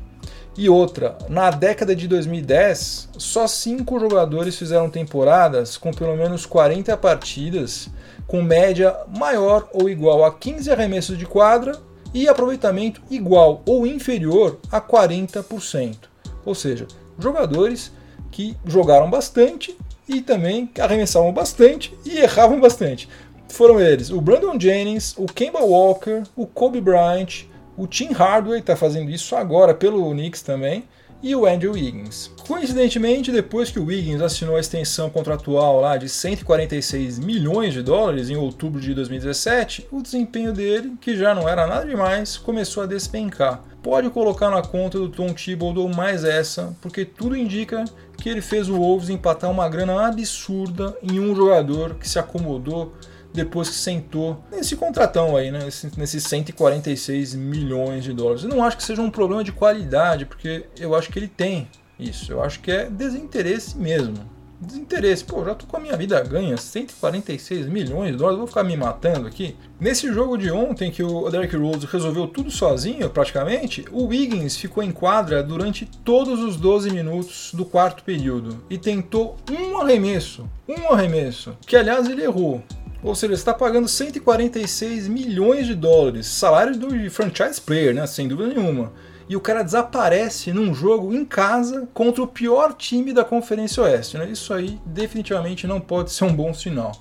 E 0.56 0.68
outra, 0.68 1.16
na 1.30 1.50
década 1.50 1.96
de 1.96 2.06
2010, 2.06 3.08
só 3.16 3.46
cinco 3.46 3.98
jogadores 3.98 4.56
fizeram 4.58 4.90
temporadas 4.90 5.78
com 5.78 5.90
pelo 5.92 6.14
menos 6.14 6.44
40 6.44 6.94
partidas, 6.98 7.88
com 8.26 8.42
média 8.42 8.94
maior 9.16 9.68
ou 9.72 9.88
igual 9.88 10.24
a 10.24 10.34
15 10.34 10.70
arremessos 10.70 11.16
de 11.16 11.24
quadra 11.24 11.72
e 12.12 12.28
aproveitamento 12.28 13.00
igual 13.10 13.62
ou 13.64 13.86
inferior 13.86 14.58
a 14.70 14.78
40%. 14.78 15.96
Ou 16.44 16.54
seja, 16.54 16.86
jogadores 17.18 17.90
que 18.30 18.54
jogaram 18.66 19.08
bastante 19.08 19.76
e 20.06 20.20
também 20.20 20.70
arremessavam 20.78 21.32
bastante 21.32 21.96
e 22.04 22.18
erravam 22.18 22.60
bastante. 22.60 23.08
Foram 23.48 23.80
eles 23.80 24.10
o 24.10 24.20
Brandon 24.20 24.58
Jennings, 24.58 25.14
o 25.16 25.26
Kemba 25.26 25.60
Walker, 25.60 26.22
o 26.36 26.46
Kobe 26.46 26.80
Bryant, 26.80 27.44
o 27.76 27.87
Tim 27.87 28.12
Hardaway 28.12 28.61
está 28.61 28.76
fazendo 28.76 29.11
isso 29.11 29.35
agora 29.35 29.74
pelo 29.74 30.11
Knicks 30.11 30.42
também. 30.42 30.85
e 31.22 31.37
o 31.37 31.46
Andrew 31.46 31.74
Wiggins. 31.74 32.32
Coincidentemente, 32.48 33.30
depois 33.30 33.70
que 33.70 33.78
o 33.78 33.85
Wiggins 33.85 34.20
assinou 34.20 34.56
a 34.56 34.61
extensão 34.61 35.08
contratual 35.08 35.80
lá 35.80 35.96
de 35.96 36.08
146 36.08 37.20
milhões 37.20 37.72
de 37.72 37.80
dólares 37.80 38.28
em 38.28 38.35
outubro 38.35 38.80
de 38.80 38.92
2017, 38.92 39.87
o 39.92 40.02
desempenho 40.02 40.52
dele, 40.52 40.94
que 41.00 41.16
já 41.16 41.32
não 41.32 41.48
era 41.48 41.64
nada 41.64 41.87
demais, 41.87 42.37
começou 42.37 42.82
a 42.82 42.87
despencar. 42.87 43.62
Pode 43.80 44.11
colocar 44.11 44.50
na 44.50 44.62
conta 44.62 44.98
do 44.98 45.08
Tom 45.08 45.32
Thibodeau 45.32 45.88
mais 45.88 46.24
essa, 46.24 46.74
porque 46.82 47.04
tudo 47.04 47.37
indica 47.37 47.85
que 48.18 48.28
ele 48.28 48.40
fez 48.40 48.68
o 48.68 48.76
Wolves 48.76 49.08
empatar 49.08 49.50
uma 49.50 49.68
grana 49.68 50.08
absurda 50.08 50.96
em 51.02 51.20
um 51.20 51.37
jogador 51.37 51.94
que 51.94 52.08
se 52.08 52.18
acomodou 52.18 52.92
depois 53.33 53.68
que 53.68 53.75
sentou 53.75 54.42
nesse 54.51 54.77
contratão 54.77 55.37
aí, 55.37 55.51
né? 55.51 55.61
Nesses 55.97 56.25
146 56.25 57.35
milhões 57.35 58.05
de 58.05 58.12
dólares. 58.12 58.45
Eu 58.45 58.51
não 58.51 58.62
acho 58.62 58.77
que 58.77 58.85
seja 58.85 59.03
um 59.03 59.11
problema 59.11 59.42
de 59.42 59.53
qualidade, 59.53 60.27
porque 60.27 60.66
eu 60.79 60.95
acho 60.95 61.11
que 61.11 61.18
ele 61.18 61.29
tem 61.29 61.68
isso. 61.99 62.33
Eu 62.33 62.42
acho 62.42 62.61
que 62.61 62.71
é 62.71 62.88
desinteresse 62.88 63.77
mesmo. 63.77 64.31
Desinteresse. 64.61 65.25
Pô, 65.25 65.45
já 65.45 65.57
tô 65.57 65.66
com 65.66 65.77
a 65.77 65.81
minha 65.81 65.97
vida 65.97 66.23
ganha, 66.23 66.57
146 66.57 67.66
milhões 67.66 68.12
de 68.12 68.16
dólares, 68.16 68.38
vou 68.38 68.47
ficar 68.47 68.62
me 68.62 68.77
matando 68.77 69.27
aqui. 69.27 69.57
Nesse 69.81 70.12
jogo 70.12 70.38
de 70.38 70.53
ontem, 70.53 70.90
que 70.90 71.03
o 71.03 71.29
Derrick 71.29 71.57
Rose 71.57 71.85
resolveu 71.85 72.29
tudo 72.29 72.49
sozinho, 72.49 73.11
praticamente, 73.11 73.85
o 73.90 74.05
Wiggins 74.05 74.57
ficou 74.57 74.83
em 74.85 74.92
quadra 74.92 75.42
durante 75.42 75.85
todos 76.05 76.38
os 76.38 76.57
12 76.57 76.92
minutos 76.92 77.51
do 77.53 77.64
quarto 77.64 78.05
período 78.05 78.64
e 78.71 78.79
tentou 78.79 79.37
um 79.51 79.79
arremesso. 79.79 80.49
Um 80.68 80.92
arremesso. 80.92 81.57
Que 81.66 81.75
aliás 81.75 82.09
ele 82.09 82.23
errou. 82.23 82.62
Ou 83.02 83.14
seja, 83.14 83.34
está 83.34 83.52
pagando 83.52 83.88
146 83.88 85.08
milhões 85.08 85.66
de 85.66 85.74
dólares, 85.74 86.26
salário 86.26 86.78
do 86.78 87.10
franchise 87.10 87.60
player, 87.60 87.92
né? 87.92 88.06
Sem 88.06 88.28
dúvida 88.28 88.54
nenhuma. 88.54 88.92
E 89.28 89.36
o 89.36 89.40
cara 89.40 89.62
desaparece 89.62 90.52
num 90.52 90.74
jogo 90.74 91.12
em 91.14 91.24
casa 91.24 91.88
contra 91.94 92.22
o 92.22 92.26
pior 92.26 92.74
time 92.74 93.12
da 93.12 93.24
Conferência 93.24 93.82
Oeste. 93.82 94.18
Né? 94.18 94.28
Isso 94.28 94.52
aí 94.52 94.78
definitivamente 94.84 95.66
não 95.66 95.80
pode 95.80 96.12
ser 96.12 96.24
um 96.24 96.34
bom 96.34 96.52
sinal. 96.52 96.92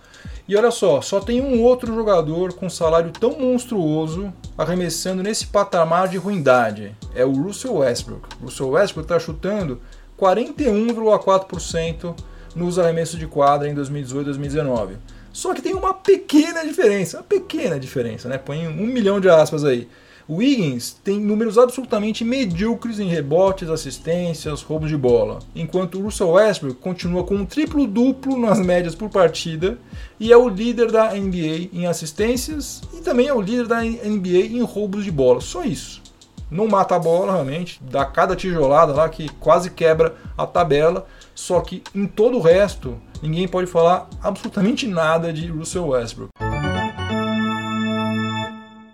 E 0.48 0.56
olha 0.56 0.72
só, 0.72 1.02
só 1.02 1.20
tem 1.20 1.42
um 1.42 1.62
outro 1.62 1.94
jogador 1.94 2.54
com 2.54 2.70
salário 2.70 3.12
tão 3.12 3.38
monstruoso 3.40 4.34
arremessando 4.58 5.22
nesse 5.22 5.48
patamar 5.48 6.08
de 6.08 6.18
ruindade. 6.18 6.96
É 7.14 7.24
o 7.26 7.32
Russell 7.32 7.76
Westbrook. 7.76 8.28
O 8.42 8.46
Russell 8.46 8.70
Westbrook 8.70 9.06
está 9.06 9.20
chutando 9.20 9.82
41,4% 10.20 12.16
nos 12.56 12.78
arremessos 12.80 13.20
de 13.20 13.28
quadra 13.28 13.70
em 13.70 13.74
2018 13.74 14.26
2019. 14.26 14.98
Só 15.34 15.54
que 15.54 15.62
tem 15.62 15.74
uma 15.74 15.94
pequena 15.94 16.64
diferença, 16.66 17.18
uma 17.18 17.24
pequena 17.24 17.80
diferença, 17.80 18.28
né? 18.28 18.38
Põe 18.38 18.68
um 18.68 18.86
milhão 18.86 19.20
de 19.20 19.30
aspas 19.30 19.64
aí. 19.64 19.88
O 20.28 20.36
Wiggins 20.36 20.96
tem 21.04 21.20
números 21.20 21.58
absolutamente 21.58 22.24
medíocres 22.24 23.00
em 23.00 23.08
rebotes, 23.08 23.70
assistências, 23.70 24.62
roubos 24.62 24.90
de 24.90 24.96
bola, 24.96 25.40
enquanto 25.56 26.00
o 26.00 26.04
Russell 26.04 26.30
Westbrook 26.30 26.80
continua 26.80 27.24
com 27.24 27.36
um 27.36 27.46
triplo-duplo 27.46 28.40
nas 28.40 28.60
médias 28.60 28.96
por 28.96 29.10
partida 29.10 29.78
e 30.20 30.32
é 30.32 30.38
o 30.38 30.48
líder 30.48 30.92
da 30.92 31.14
NBA 31.14 31.70
em 31.74 31.86
assistências 31.86 32.82
e 32.94 33.02
também 33.02 33.28
é 33.28 33.34
o 33.34 33.42
líder 33.42 33.68
da 33.68 33.82
NBA 33.82 34.46
em 34.52 34.62
roubos 34.62 35.04
de 35.04 35.12
bola. 35.12 35.42
Só 35.42 35.64
isso. 35.64 36.02
Não 36.50 36.68
mata 36.68 36.96
a 36.96 37.00
bola 37.00 37.34
realmente, 37.34 37.82
dá 37.84 38.06
cada 38.06 38.36
tijolada 38.36 38.94
lá 38.94 39.10
que 39.10 39.28
quase 39.40 39.70
quebra 39.70 40.16
a 40.38 40.46
tabela, 40.46 41.08
só 41.36 41.62
que 41.62 41.82
em 41.96 42.06
todo 42.06 42.38
o 42.38 42.42
resto 42.42 42.98
ninguém 43.22 43.48
pode 43.48 43.68
falar 43.68 44.10
absolutamente 44.22 44.88
nada 44.88 45.32
de 45.32 45.48
Russell 45.48 45.88
Westbrook. 45.88 46.32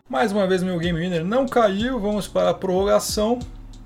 Mais 0.09 0.31
uma 0.31 0.47
vez 0.47 0.63
meu 0.63 0.77
Game 0.79 0.99
Winner 0.99 1.23
não 1.23 1.45
caiu, 1.47 1.99
vamos 1.99 2.27
para 2.27 2.49
a 2.49 2.53
prorrogação. 2.53 3.39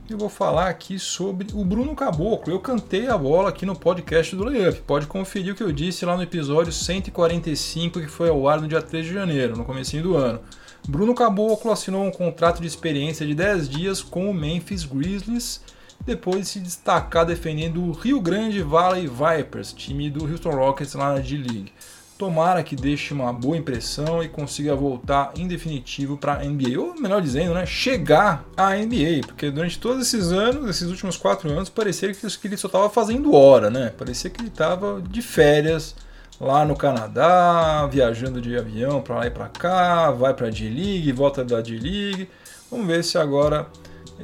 Eu 0.10 0.18
vou 0.18 0.30
falar 0.30 0.68
aqui 0.68 1.00
sobre 1.00 1.48
o 1.54 1.64
Bruno 1.64 1.96
Caboclo. 1.96 2.54
Eu 2.54 2.60
cantei 2.60 3.08
a 3.08 3.18
bola 3.18 3.50
aqui 3.50 3.66
no 3.66 3.78
podcast 3.78 4.36
do 4.36 4.44
Layup. 4.44 4.82
Pode 4.82 5.08
conferir 5.08 5.54
o 5.54 5.56
que 5.56 5.64
eu 5.64 5.72
disse 5.72 6.06
lá 6.06 6.18
no 6.18 6.24
episódio 6.24 6.74
145 6.74 8.00
que 8.02 8.08
foi 8.08 8.30
ao 8.30 8.48
ar 8.48 8.60
no 8.60 8.68
dia 8.68 8.82
3 8.82 9.06
de 9.06 9.14
janeiro, 9.14 9.56
no 9.56 9.64
comecinho 9.64 10.04
do 10.04 10.18
ano. 10.18 10.42
Bruno 10.88 11.14
Caboclo 11.16 11.72
assinou 11.72 12.04
um 12.04 12.12
contrato 12.12 12.60
de 12.62 12.68
experiência 12.68 13.26
de 13.26 13.34
10 13.34 13.70
dias 13.70 14.02
com 14.02 14.30
o 14.30 14.34
Memphis 14.34 14.84
Grizzlies 14.84 15.62
depois 16.06 16.40
de 16.42 16.46
se 16.48 16.60
destacar 16.60 17.26
defendendo 17.26 17.84
o 17.84 17.92
Rio 17.92 18.20
Grande 18.20 18.62
Valley 18.62 19.08
Vipers, 19.08 19.74
time 19.74 20.10
do 20.10 20.26
Houston 20.26 20.52
Rockets 20.52 20.94
lá 20.94 21.14
na 21.14 21.20
D-League. 21.20 21.72
Tomara 22.18 22.62
que 22.62 22.76
deixe 22.76 23.14
uma 23.14 23.34
boa 23.34 23.58
impressão 23.58 24.22
e 24.22 24.30
consiga 24.30 24.76
voltar 24.76 25.32
em 25.36 25.48
definitivo 25.48 26.18
para 26.18 26.34
a 26.34 26.44
NBA, 26.44 26.80
ou 26.80 26.94
melhor 27.00 27.20
dizendo, 27.20 27.54
né, 27.54 27.66
chegar 27.66 28.46
à 28.56 28.76
NBA, 28.76 29.26
porque 29.26 29.50
durante 29.50 29.80
todos 29.80 30.06
esses 30.06 30.32
anos, 30.32 30.70
esses 30.70 30.88
últimos 30.88 31.18
quatro 31.18 31.50
anos, 31.50 31.70
parecia 31.70 32.14
que 32.14 32.48
ele 32.48 32.58
só 32.58 32.68
estava 32.68 32.90
fazendo 32.92 33.34
hora, 33.34 33.72
né? 33.72 33.92
Parecia 33.98 34.30
que 34.30 34.40
ele 34.40 34.50
estava 34.50 35.02
de 35.02 35.22
férias 35.22 35.96
lá 36.40 36.64
no 36.64 36.76
Canadá, 36.76 37.88
viajando 37.88 38.40
de 38.40 38.56
avião 38.56 39.02
para 39.02 39.16
lá 39.16 39.28
e 39.28 39.32
para 39.32 39.48
cá, 39.50 40.12
vai 40.12 40.34
para 40.34 40.48
a 40.48 40.52
D-League, 40.52 41.12
volta 41.12 41.44
da 41.44 41.60
D-League. 41.60 42.30
Vamos 42.70 42.86
ver 42.86 43.04
se 43.04 43.18
agora 43.18 43.68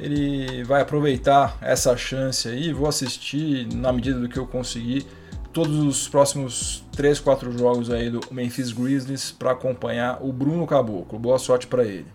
ele 0.00 0.64
vai 0.64 0.82
aproveitar 0.82 1.56
essa 1.60 1.96
chance 1.96 2.48
aí. 2.48 2.72
Vou 2.72 2.88
assistir 2.88 3.66
na 3.74 3.92
medida 3.92 4.18
do 4.18 4.28
que 4.28 4.38
eu 4.38 4.46
conseguir 4.46 5.06
todos 5.52 5.76
os 5.78 6.08
próximos 6.08 6.84
3, 6.92 7.18
4 7.20 7.56
jogos 7.58 7.90
aí 7.90 8.10
do 8.10 8.20
Memphis 8.30 8.72
Grizzlies 8.72 9.30
para 9.30 9.52
acompanhar 9.52 10.18
o 10.22 10.32
Bruno 10.32 10.66
Caboclo. 10.66 11.18
Boa 11.18 11.38
sorte 11.38 11.66
para 11.66 11.84
ele. 11.84 12.06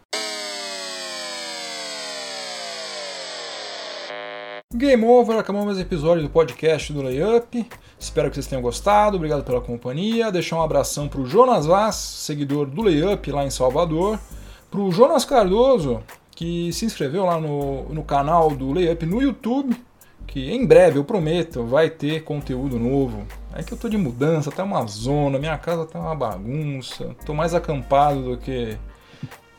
Game 4.75 5.05
over, 5.05 5.37
acabamos 5.37 5.67
mais 5.67 5.79
episódio 5.79 6.23
do 6.23 6.29
podcast 6.29 6.91
do 6.91 7.03
Layup. 7.03 7.69
Espero 7.99 8.29
que 8.29 8.35
vocês 8.35 8.47
tenham 8.47 8.61
gostado, 8.61 9.17
obrigado 9.17 9.43
pela 9.43 9.61
companhia. 9.61 10.31
Deixar 10.31 10.55
um 10.55 10.63
abração 10.63 11.07
para 11.07 11.21
o 11.21 11.27
Jonas 11.27 11.67
Vaz, 11.67 11.95
seguidor 11.95 12.65
do 12.65 12.81
Layup 12.81 13.31
lá 13.31 13.45
em 13.45 13.51
Salvador. 13.51 14.19
Para 14.71 14.79
o 14.79 14.91
Jonas 14.91 15.25
Cardoso, 15.25 16.01
que 16.35 16.71
se 16.73 16.85
inscreveu 16.85 17.25
lá 17.25 17.39
no, 17.39 17.89
no 17.89 18.03
canal 18.03 18.49
do 18.51 18.71
Layup 18.71 19.05
no 19.05 19.21
YouTube, 19.21 19.75
que 20.25 20.51
em 20.51 20.65
breve, 20.65 20.97
eu 20.97 21.03
prometo, 21.03 21.63
vai 21.63 21.89
ter 21.89 22.23
conteúdo 22.23 22.79
novo. 22.79 23.25
É 23.53 23.61
que 23.61 23.73
eu 23.73 23.77
tô 23.77 23.87
de 23.87 23.97
mudança, 23.97 24.51
tá 24.51 24.63
uma 24.63 24.85
zona, 24.87 25.37
minha 25.37 25.57
casa 25.57 25.85
tá 25.85 25.99
uma 25.99 26.15
bagunça, 26.15 27.15
tô 27.25 27.33
mais 27.33 27.53
acampado 27.53 28.23
do 28.23 28.37
que 28.37 28.77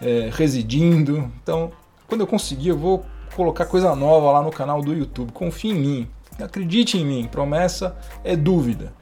é, 0.00 0.30
residindo. 0.32 1.30
Então, 1.42 1.70
quando 2.08 2.22
eu 2.22 2.26
conseguir, 2.26 2.70
eu 2.70 2.78
vou 2.78 3.04
colocar 3.36 3.66
coisa 3.66 3.94
nova 3.94 4.32
lá 4.32 4.42
no 4.42 4.50
canal 4.50 4.82
do 4.82 4.92
YouTube. 4.92 5.32
Confie 5.32 5.70
em 5.70 5.74
mim, 5.74 6.08
acredite 6.40 6.98
em 6.98 7.04
mim, 7.04 7.28
promessa 7.30 7.96
é 8.24 8.34
dúvida. 8.34 8.92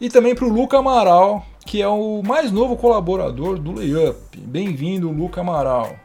E 0.00 0.08
também 0.08 0.34
para 0.34 0.46
o 0.46 0.48
Luca 0.48 0.78
Amaral, 0.78 1.44
que 1.66 1.82
é 1.82 1.88
o 1.88 2.22
mais 2.22 2.52
novo 2.52 2.76
colaborador 2.76 3.58
do 3.58 3.72
Layup. 3.72 4.38
Bem-vindo, 4.38 5.10
Luca 5.10 5.40
Amaral. 5.40 5.96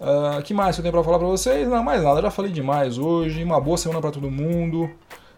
O 0.00 0.38
uh, 0.38 0.42
que 0.42 0.52
mais 0.52 0.74
que 0.74 0.80
eu 0.80 0.82
tenho 0.82 0.92
para 0.92 1.04
falar 1.04 1.18
para 1.18 1.28
vocês? 1.28 1.68
Não, 1.68 1.82
mais 1.82 2.02
nada, 2.02 2.20
já 2.20 2.30
falei 2.30 2.50
demais 2.50 2.98
hoje. 2.98 3.42
Uma 3.42 3.60
boa 3.60 3.76
semana 3.76 4.00
para 4.00 4.10
todo 4.10 4.30
mundo. 4.30 4.90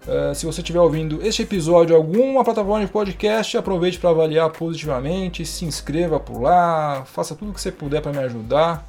Uh, 0.07 0.35
se 0.35 0.47
você 0.47 0.61
estiver 0.61 0.81
ouvindo 0.81 1.21
este 1.23 1.43
episódio 1.43 1.95
em 1.95 1.97
alguma 1.97 2.45
plataforma 2.45 2.85
de 2.85 2.91
podcast, 2.91 3.57
aproveite 3.57 3.99
para 3.99 4.11
avaliar 4.11 4.51
positivamente, 4.51 5.45
se 5.45 5.65
inscreva 5.65 6.21
por 6.21 6.41
lá, 6.41 7.05
faça 7.05 7.35
tudo 7.35 7.51
o 7.51 7.55
que 7.55 7.61
você 7.61 7.73
puder 7.73 8.01
para 8.01 8.13
me 8.13 8.19
ajudar. 8.19 8.89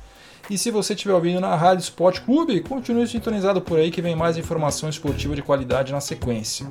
E 0.49 0.57
se 0.57 0.71
você 0.71 0.93
estiver 0.93 1.13
ouvindo 1.13 1.41
na 1.41 1.55
Rádio 1.55 1.81
Sport 1.81 2.21
Clube, 2.21 2.61
continue 2.61 3.05
sintonizado 3.05 3.61
por 3.61 3.77
aí 3.79 3.91
que 3.91 4.01
vem 4.01 4.15
mais 4.15 4.37
informação 4.37 4.87
esportiva 4.87 5.35
de 5.35 5.41
qualidade 5.41 5.91
na 5.91 5.99
sequência. 5.99 6.67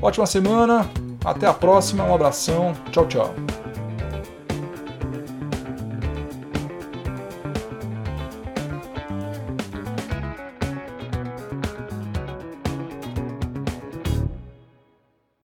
Ótima 0.00 0.26
semana, 0.26 0.88
até 1.24 1.46
a 1.46 1.52
próxima, 1.52 2.04
um 2.04 2.14
abração, 2.14 2.76
tchau, 2.92 3.06
tchau. 3.08 3.67